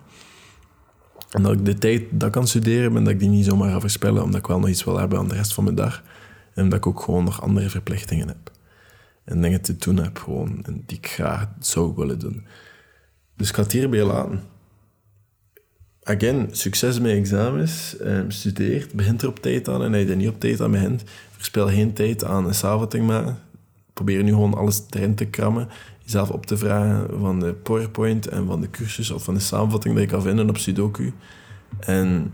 En 1.29 1.43
dat 1.43 1.51
ik 1.51 1.65
de 1.65 1.77
tijd 1.77 2.03
dat 2.11 2.31
kan 2.31 2.47
studeren 2.47 2.93
ben, 2.93 3.03
dat 3.03 3.13
ik 3.13 3.19
die 3.19 3.29
niet 3.29 3.45
zomaar 3.45 3.71
ga 3.71 3.79
verspillen, 3.79 4.23
omdat 4.23 4.39
ik 4.39 4.47
wel 4.47 4.59
nog 4.59 4.69
iets 4.69 4.83
wil 4.83 4.97
hebben 4.97 5.19
aan 5.19 5.27
de 5.27 5.35
rest 5.35 5.53
van 5.53 5.63
mijn 5.63 5.75
dag. 5.75 6.03
En 6.53 6.63
omdat 6.63 6.79
ik 6.79 6.87
ook 6.87 7.01
gewoon 7.01 7.23
nog 7.23 7.41
andere 7.41 7.69
verplichtingen 7.69 8.27
heb. 8.27 8.51
En 9.23 9.41
dingen 9.41 9.61
te 9.61 9.77
doen 9.77 9.97
heb 9.97 10.17
gewoon, 10.17 10.59
en 10.65 10.83
die 10.85 10.97
ik 10.97 11.07
graag 11.07 11.47
zou 11.59 11.93
willen 11.95 12.19
doen. 12.19 12.45
Dus 13.37 13.49
ik 13.49 13.55
ga 13.55 13.61
het 13.61 13.71
hierbij 13.71 14.03
laten. 14.03 14.41
Again, 16.03 16.47
succes 16.51 16.99
met 16.99 17.11
examens. 17.11 17.95
Um, 18.01 18.31
studeert, 18.31 18.93
begint 18.93 19.21
er 19.21 19.27
op 19.27 19.39
tijd 19.39 19.67
aan. 19.67 19.83
En 19.83 19.93
als 19.93 20.03
je 20.03 20.15
niet 20.15 20.27
op 20.27 20.39
tijd 20.39 20.61
aan 20.61 20.71
begint, 20.71 21.03
verspil 21.43 21.67
geen 21.67 21.93
tijd 21.93 22.23
aan 22.23 22.45
een 22.45 22.56
samenvatting 22.56 23.08
maken. 23.08 23.39
Probeer 23.93 24.23
nu 24.23 24.29
gewoon 24.29 24.53
alles 24.53 24.84
erin 24.89 25.15
te 25.15 25.25
krammen. 25.25 25.69
Jezelf 26.03 26.29
op 26.29 26.45
te 26.45 26.58
vragen 26.58 27.19
van 27.19 27.39
de 27.39 27.53
PowerPoint 27.53 28.27
en 28.27 28.45
van 28.45 28.62
de 28.62 28.69
cursus 28.69 29.12
of 29.12 29.23
van 29.23 29.34
de 29.34 29.39
samenvatting 29.39 29.93
dat 29.93 30.03
je 30.03 30.10
kan 30.10 30.21
vinden 30.21 30.49
op 30.49 30.58
Sudoku. 30.58 31.13
En 31.79 32.32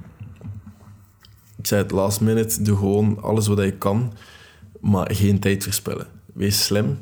ik 1.58 1.68
zei 1.68 1.82
het 1.82 1.92
last 1.92 2.22
minute, 2.22 2.62
doe 2.62 2.78
gewoon 2.78 3.22
alles 3.22 3.48
wat 3.48 3.58
je 3.58 3.72
kan, 3.72 4.14
maar 4.80 5.16
geen 5.16 5.40
tijd 5.40 5.64
verspillen. 5.64 6.08
Wees 6.34 6.66
slim. 6.66 7.00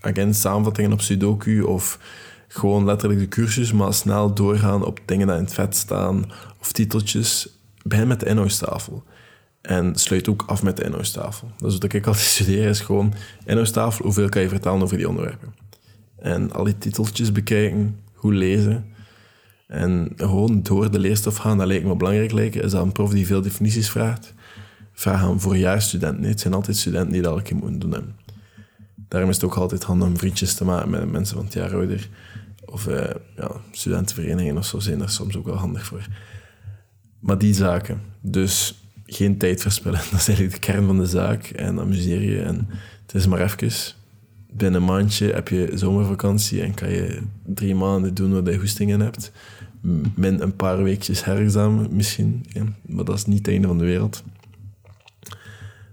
Again, 0.00 0.34
samenvattingen 0.34 0.92
op 0.92 1.00
Sudoku 1.00 1.62
of 1.62 1.98
gewoon 2.48 2.84
letterlijk 2.84 3.20
de 3.20 3.28
cursus, 3.28 3.72
maar 3.72 3.94
snel 3.94 4.34
doorgaan 4.34 4.84
op 4.84 5.00
dingen 5.04 5.26
die 5.26 5.36
in 5.36 5.42
het 5.42 5.54
vet 5.54 5.76
staan 5.76 6.32
of 6.60 6.72
titeltjes. 6.72 7.58
Begin 7.82 8.08
met 8.08 8.20
de 8.20 8.26
inhoudstafel. 8.26 9.04
En 9.60 9.94
sluit 9.94 10.28
ook 10.28 10.42
af 10.46 10.62
met 10.62 10.76
de 10.76 10.84
inhoudstafel. 10.84 11.50
Is 11.66 11.78
wat 11.78 11.92
ik 11.92 12.06
altijd 12.06 12.24
studeer, 12.26 12.68
is 12.68 12.80
gewoon 12.80 13.14
inhoudstafel, 13.44 14.04
hoeveel 14.04 14.28
kan 14.28 14.42
je 14.42 14.48
vertellen 14.48 14.82
over 14.82 14.96
die 14.96 15.08
onderwerpen. 15.08 15.54
En 16.18 16.52
al 16.52 16.64
die 16.64 16.78
titeltjes 16.78 17.32
bekijken, 17.32 18.00
goed 18.14 18.34
lezen. 18.34 18.84
En 19.66 20.12
gewoon 20.16 20.62
door 20.62 20.90
de 20.90 20.98
leerstof 20.98 21.36
gaan, 21.36 21.58
dat 21.58 21.66
lijkt 21.66 21.84
me 21.84 21.96
belangrijk 21.96 22.32
lijken. 22.32 22.62
Is 22.62 22.70
dat 22.70 22.82
een 22.82 22.92
prof 22.92 23.10
die 23.10 23.26
veel 23.26 23.42
definities 23.42 23.90
vraagt? 23.90 24.34
Vraag 24.92 25.20
aan 25.20 25.40
voorjaarsstudenten. 25.40 26.20
Nee, 26.20 26.30
het 26.30 26.40
zijn 26.40 26.54
altijd 26.54 26.76
studenten 26.76 27.12
die 27.12 27.22
dat 27.22 27.30
elke 27.32 27.42
keer 27.42 27.56
moeten 27.56 27.78
doen. 27.78 27.92
Hebben. 27.92 28.16
Daarom 29.08 29.30
is 29.30 29.36
het 29.36 29.44
ook 29.44 29.54
altijd 29.54 29.82
handig 29.82 30.08
om 30.08 30.18
vriendjes 30.18 30.54
te 30.54 30.64
maken 30.64 30.90
met 30.90 31.10
mensen 31.10 31.36
van 31.36 31.44
het 31.44 31.54
jaar 31.54 31.74
ouder. 31.74 32.08
Of 32.64 32.86
eh, 32.86 33.14
ja, 33.36 33.50
studentenverenigingen 33.72 34.56
of 34.56 34.66
zo 34.66 34.78
zijn 34.78 34.98
daar 34.98 35.10
soms 35.10 35.36
ook 35.36 35.46
wel 35.46 35.56
handig 35.56 35.84
voor. 35.84 36.06
Maar 37.18 37.38
die 37.38 37.54
zaken. 37.54 38.00
Dus 38.20 38.82
geen 39.10 39.38
tijd 39.38 39.62
verspillen. 39.62 40.00
Dat 40.10 40.20
is 40.20 40.28
eigenlijk 40.28 40.52
de 40.52 40.72
kern 40.72 40.86
van 40.86 40.98
de 40.98 41.06
zaak. 41.06 41.44
En 41.44 41.80
amuseer 41.80 42.22
je. 42.22 42.42
En 42.42 42.68
het 43.02 43.14
is 43.14 43.26
maar 43.26 43.40
even. 43.40 43.96
Binnen 44.52 44.80
een 44.80 44.86
maandje 44.86 45.32
heb 45.32 45.48
je 45.48 45.70
zomervakantie 45.74 46.62
en 46.62 46.74
kan 46.74 46.90
je 46.90 47.22
drie 47.44 47.74
maanden 47.74 48.14
doen 48.14 48.32
wat 48.32 48.46
je 48.46 48.58
hoestingen 48.58 49.00
hebt. 49.00 49.32
Min 50.14 50.42
een 50.42 50.56
paar 50.56 50.82
weekjes 50.82 51.24
herexamen 51.24 51.88
misschien. 51.96 52.44
Ja. 52.48 52.64
Maar 52.86 53.04
dat 53.04 53.16
is 53.16 53.24
niet 53.24 53.38
het 53.38 53.48
einde 53.48 53.66
van 53.66 53.78
de 53.78 53.84
wereld. 53.84 54.22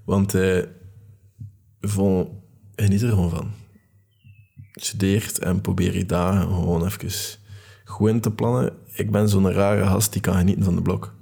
Want 0.04 0.34
eh, 0.34 0.64
geniet 2.76 3.02
er 3.02 3.10
gewoon 3.10 3.30
van. 3.30 3.52
Studeert 4.74 5.40
en 5.40 5.62
probeer 5.62 5.98
je 5.98 6.06
dagen 6.06 6.48
gewoon 6.48 6.86
even 6.86 7.40
goed 7.84 8.10
in 8.10 8.20
te 8.20 8.32
plannen. 8.32 8.74
Ik 8.94 9.12
ben 9.12 9.30
zo'n 9.30 9.52
rare 9.52 9.86
gast 9.86 10.12
die 10.14 10.22
kan 10.22 10.36
genieten 10.36 10.64
van 10.64 10.76
de 10.76 10.82
blok 10.82 11.14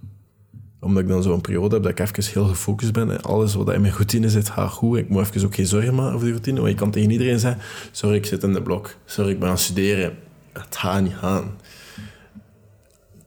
omdat 0.83 1.03
ik 1.03 1.09
dan 1.09 1.23
zo'n 1.23 1.41
periode 1.41 1.73
heb 1.73 1.83
dat 1.83 1.91
ik 1.91 2.17
even 2.17 2.33
heel 2.33 2.47
gefocust 2.47 2.93
ben. 2.93 3.11
En 3.11 3.21
alles 3.21 3.53
wat 3.53 3.73
in 3.73 3.81
mijn 3.81 3.93
routine 3.93 4.29
zit, 4.29 4.49
gaat 4.49 4.71
goed. 4.71 4.97
Ik 4.97 5.09
moet 5.09 5.21
even 5.21 5.45
ook 5.45 5.55
geen 5.55 5.65
zorgen 5.65 5.95
maken 5.95 6.13
over 6.13 6.25
die 6.25 6.33
routine. 6.33 6.59
Want 6.59 6.71
je 6.71 6.77
kan 6.77 6.91
tegen 6.91 7.11
iedereen 7.11 7.39
zeggen, 7.39 7.61
sorry, 7.91 8.15
ik 8.15 8.25
zit 8.25 8.43
in 8.43 8.53
de 8.53 8.61
blok. 8.61 8.95
Sorry, 9.05 9.31
ik 9.31 9.39
ben 9.39 9.47
aan 9.47 9.53
het 9.53 9.63
studeren. 9.63 10.17
Het 10.51 10.75
gaat 10.75 11.01
niet 11.01 11.13
gaan. 11.13 11.51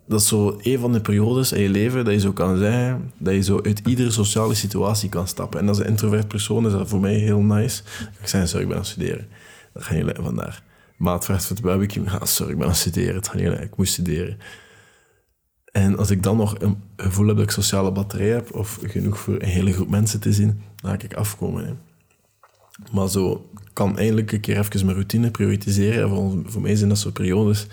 Dat 0.09 0.21
is 0.21 0.29
zo 0.29 0.59
een 0.63 0.79
van 0.79 0.93
de 0.93 1.01
periodes 1.01 1.53
in 1.53 1.63
je 1.63 1.69
leven 1.69 2.05
dat 2.05 2.15
je 2.15 2.21
zo 2.21 2.33
kan 2.33 2.59
zeggen, 2.59 3.13
dat 3.19 3.35
je 3.35 3.43
zo 3.43 3.61
uit 3.63 3.83
iedere 3.85 4.11
sociale 4.11 4.55
situatie 4.55 5.09
kan 5.09 5.29
stappen. 5.29 5.61
En 5.61 5.69
als 5.69 5.79
een 5.79 5.87
introvert 5.87 6.29
persoon 6.29 6.67
is 6.67 6.73
dat 6.73 6.89
voor 6.89 7.01
mij 7.01 7.15
heel 7.15 7.41
nice. 7.41 7.83
Ik 8.21 8.29
zeg, 8.29 8.49
sorry, 8.49 8.63
ik 8.63 8.69
ben 8.69 8.77
aan 8.77 8.83
het 8.83 8.93
studeren. 8.93 9.27
Dat 9.73 9.83
ga 9.83 9.95
je 9.95 10.15
vandaar. 10.21 10.63
Maat 10.97 11.25
vraagt 11.25 11.45
voor 11.45 11.57
het 11.57 11.65
barbecue. 11.65 12.05
Ja, 12.05 12.25
sorry, 12.37 12.53
ik 12.53 12.59
ben 12.59 12.67
aan 12.67 12.73
het 12.73 12.81
studeren. 12.81 13.15
Het 13.15 13.29
gaat 13.29 13.41
niet 13.41 13.61
Ik 13.61 13.77
moet 13.77 13.89
studeren. 13.89 14.39
En 15.77 15.97
als 15.97 16.11
ik 16.11 16.23
dan 16.23 16.37
nog 16.37 16.55
een 16.59 16.77
gevoel 16.97 17.27
heb 17.27 17.37
dat 17.37 17.45
ik 17.45 17.51
sociale 17.51 17.93
batterij 17.93 18.29
heb, 18.29 18.55
of 18.55 18.79
genoeg 18.83 19.19
voor 19.19 19.35
een 19.35 19.49
hele 19.49 19.73
groep 19.73 19.89
mensen 19.89 20.21
te 20.21 20.33
zien, 20.33 20.61
dan 20.77 20.95
ik 20.95 21.15
afkomen. 21.15 21.67
Hè. 21.67 21.73
Maar 22.93 23.09
zo 23.09 23.51
kan 23.73 23.99
eindelijk 23.99 24.33
een 24.33 24.41
keer 24.41 24.59
even 24.59 24.85
mijn 24.85 24.97
routine 24.97 25.31
prioritiseren. 25.31 26.03
En 26.03 26.09
voor, 26.09 26.43
voor 26.45 26.63
mij 26.63 26.77
zijn 26.77 26.89
dat 26.89 26.99
zo 26.99 27.11
periodes 27.11 27.67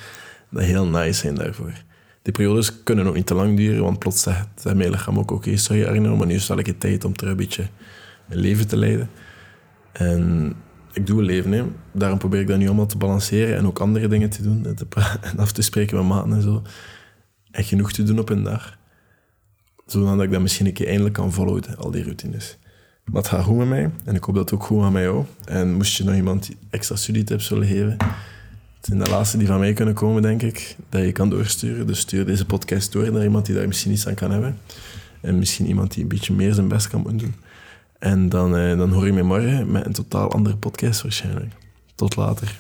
dat 0.50 0.64
heel 0.64 0.88
nice 0.88 1.20
zijn 1.20 1.36
daarvoor. 1.36 1.74
Die 2.22 2.34
periodes 2.34 2.84
kunnen 2.84 3.08
ook 3.08 3.16
niet 3.16 3.26
te 3.26 3.34
lang 3.34 3.58
duren, 3.58 3.84
want 3.84 4.00
plots 4.00 4.22
zegt, 4.22 4.64
mijn 4.64 4.90
lichaam 4.90 5.20
ook, 5.20 5.32
oké, 5.32 5.58
sorry 5.58 5.86
Arno, 5.86 6.16
maar 6.16 6.28
nu 6.28 6.34
is 6.34 6.48
het 6.48 6.80
tijd 6.80 7.06
om 7.06 7.16
terug 7.16 7.32
een 7.32 7.38
beetje 7.38 7.68
een 8.30 8.38
leven 8.38 8.68
te 8.68 8.78
leiden. 8.78 9.10
En 9.92 10.54
ik 10.94 11.08
doe 11.08 11.20
een 11.20 11.26
leven, 11.26 11.52
hè. 11.52 11.64
daarom 11.92 12.18
probeer 12.18 12.42
ik 12.42 12.48
dat 12.48 12.58
nu 12.58 12.66
allemaal 12.66 12.86
te 12.86 12.98
balanceren 12.98 13.58
en 13.58 13.66
ook 13.66 13.80
andere 13.80 14.08
dingen 14.08 14.30
te 14.30 14.42
doen. 14.42 14.66
En 14.66 14.76
af 15.38 15.52
te 15.52 15.62
spreken 15.62 15.98
met 15.98 16.06
maten 16.06 16.34
en 16.34 16.42
zo 16.42 16.62
en 17.54 17.64
genoeg 17.64 17.92
te 17.92 18.04
doen 18.04 18.20
op 18.20 18.30
een 18.30 18.44
dag. 18.44 18.78
Zodat 19.86 20.22
ik 20.22 20.32
dat 20.32 20.42
misschien 20.42 20.66
een 20.66 20.74
keer 20.74 20.88
eindelijk 20.88 21.14
kan 21.14 21.34
volhouden, 21.34 21.78
al 21.78 21.92
die 21.92 22.04
routines. 22.04 22.58
Maar 23.06 23.22
het 23.22 23.32
gaat 23.32 23.44
goed 23.44 23.58
met 23.58 23.68
mij 23.68 23.92
en 24.06 24.16
ik 24.16 24.24
hoop 24.24 24.36
dat 24.36 24.50
het 24.50 24.60
ook 24.60 24.66
goed 24.66 24.82
gaat 24.82 24.92
met 24.92 25.04
jou. 25.04 25.26
En 25.46 25.74
moest 25.74 25.98
je 25.98 26.04
nog 26.04 26.16
iemand 26.16 26.50
extra 26.70 26.96
studietips 26.96 27.50
willen 27.50 27.68
geven, 27.68 27.98
het 28.78 28.86
zijn 28.86 29.00
de 29.00 29.10
laatste 29.10 29.38
die 29.38 29.48
van 29.48 29.60
mij 29.60 29.74
kunnen 29.74 29.94
komen, 29.94 30.22
denk 30.22 30.42
ik, 30.42 30.76
dat 30.90 31.02
je 31.02 31.12
kan 31.12 31.30
doorsturen. 31.30 31.88
Dus 31.88 32.00
stuur 32.00 32.26
deze 32.26 32.46
podcast 32.46 32.92
door 32.92 33.12
naar 33.12 33.24
iemand 33.24 33.46
die 33.46 33.56
daar 33.56 33.68
misschien 33.68 33.92
iets 33.92 34.08
aan 34.08 34.14
kan 34.14 34.32
hebben. 34.32 34.58
En 35.22 35.38
misschien 35.38 35.68
iemand 35.68 35.94
die 35.94 36.04
een 36.04 36.10
beetje 36.10 36.34
meer 36.34 36.54
zijn 36.54 36.68
best 36.68 36.88
kan 36.88 37.04
doen. 37.04 37.36
En 38.00 38.30
dan, 38.30 38.58
eh, 38.58 38.78
dan 38.78 38.92
hoor 38.92 39.06
je 39.06 39.14
mij 39.14 39.24
morgen 39.24 39.72
met 39.72 39.86
een 39.86 39.94
totaal 39.94 40.32
andere 40.32 40.58
podcast 40.58 41.02
waarschijnlijk. 41.02 41.54
Tot 41.96 42.16
later. 42.16 42.60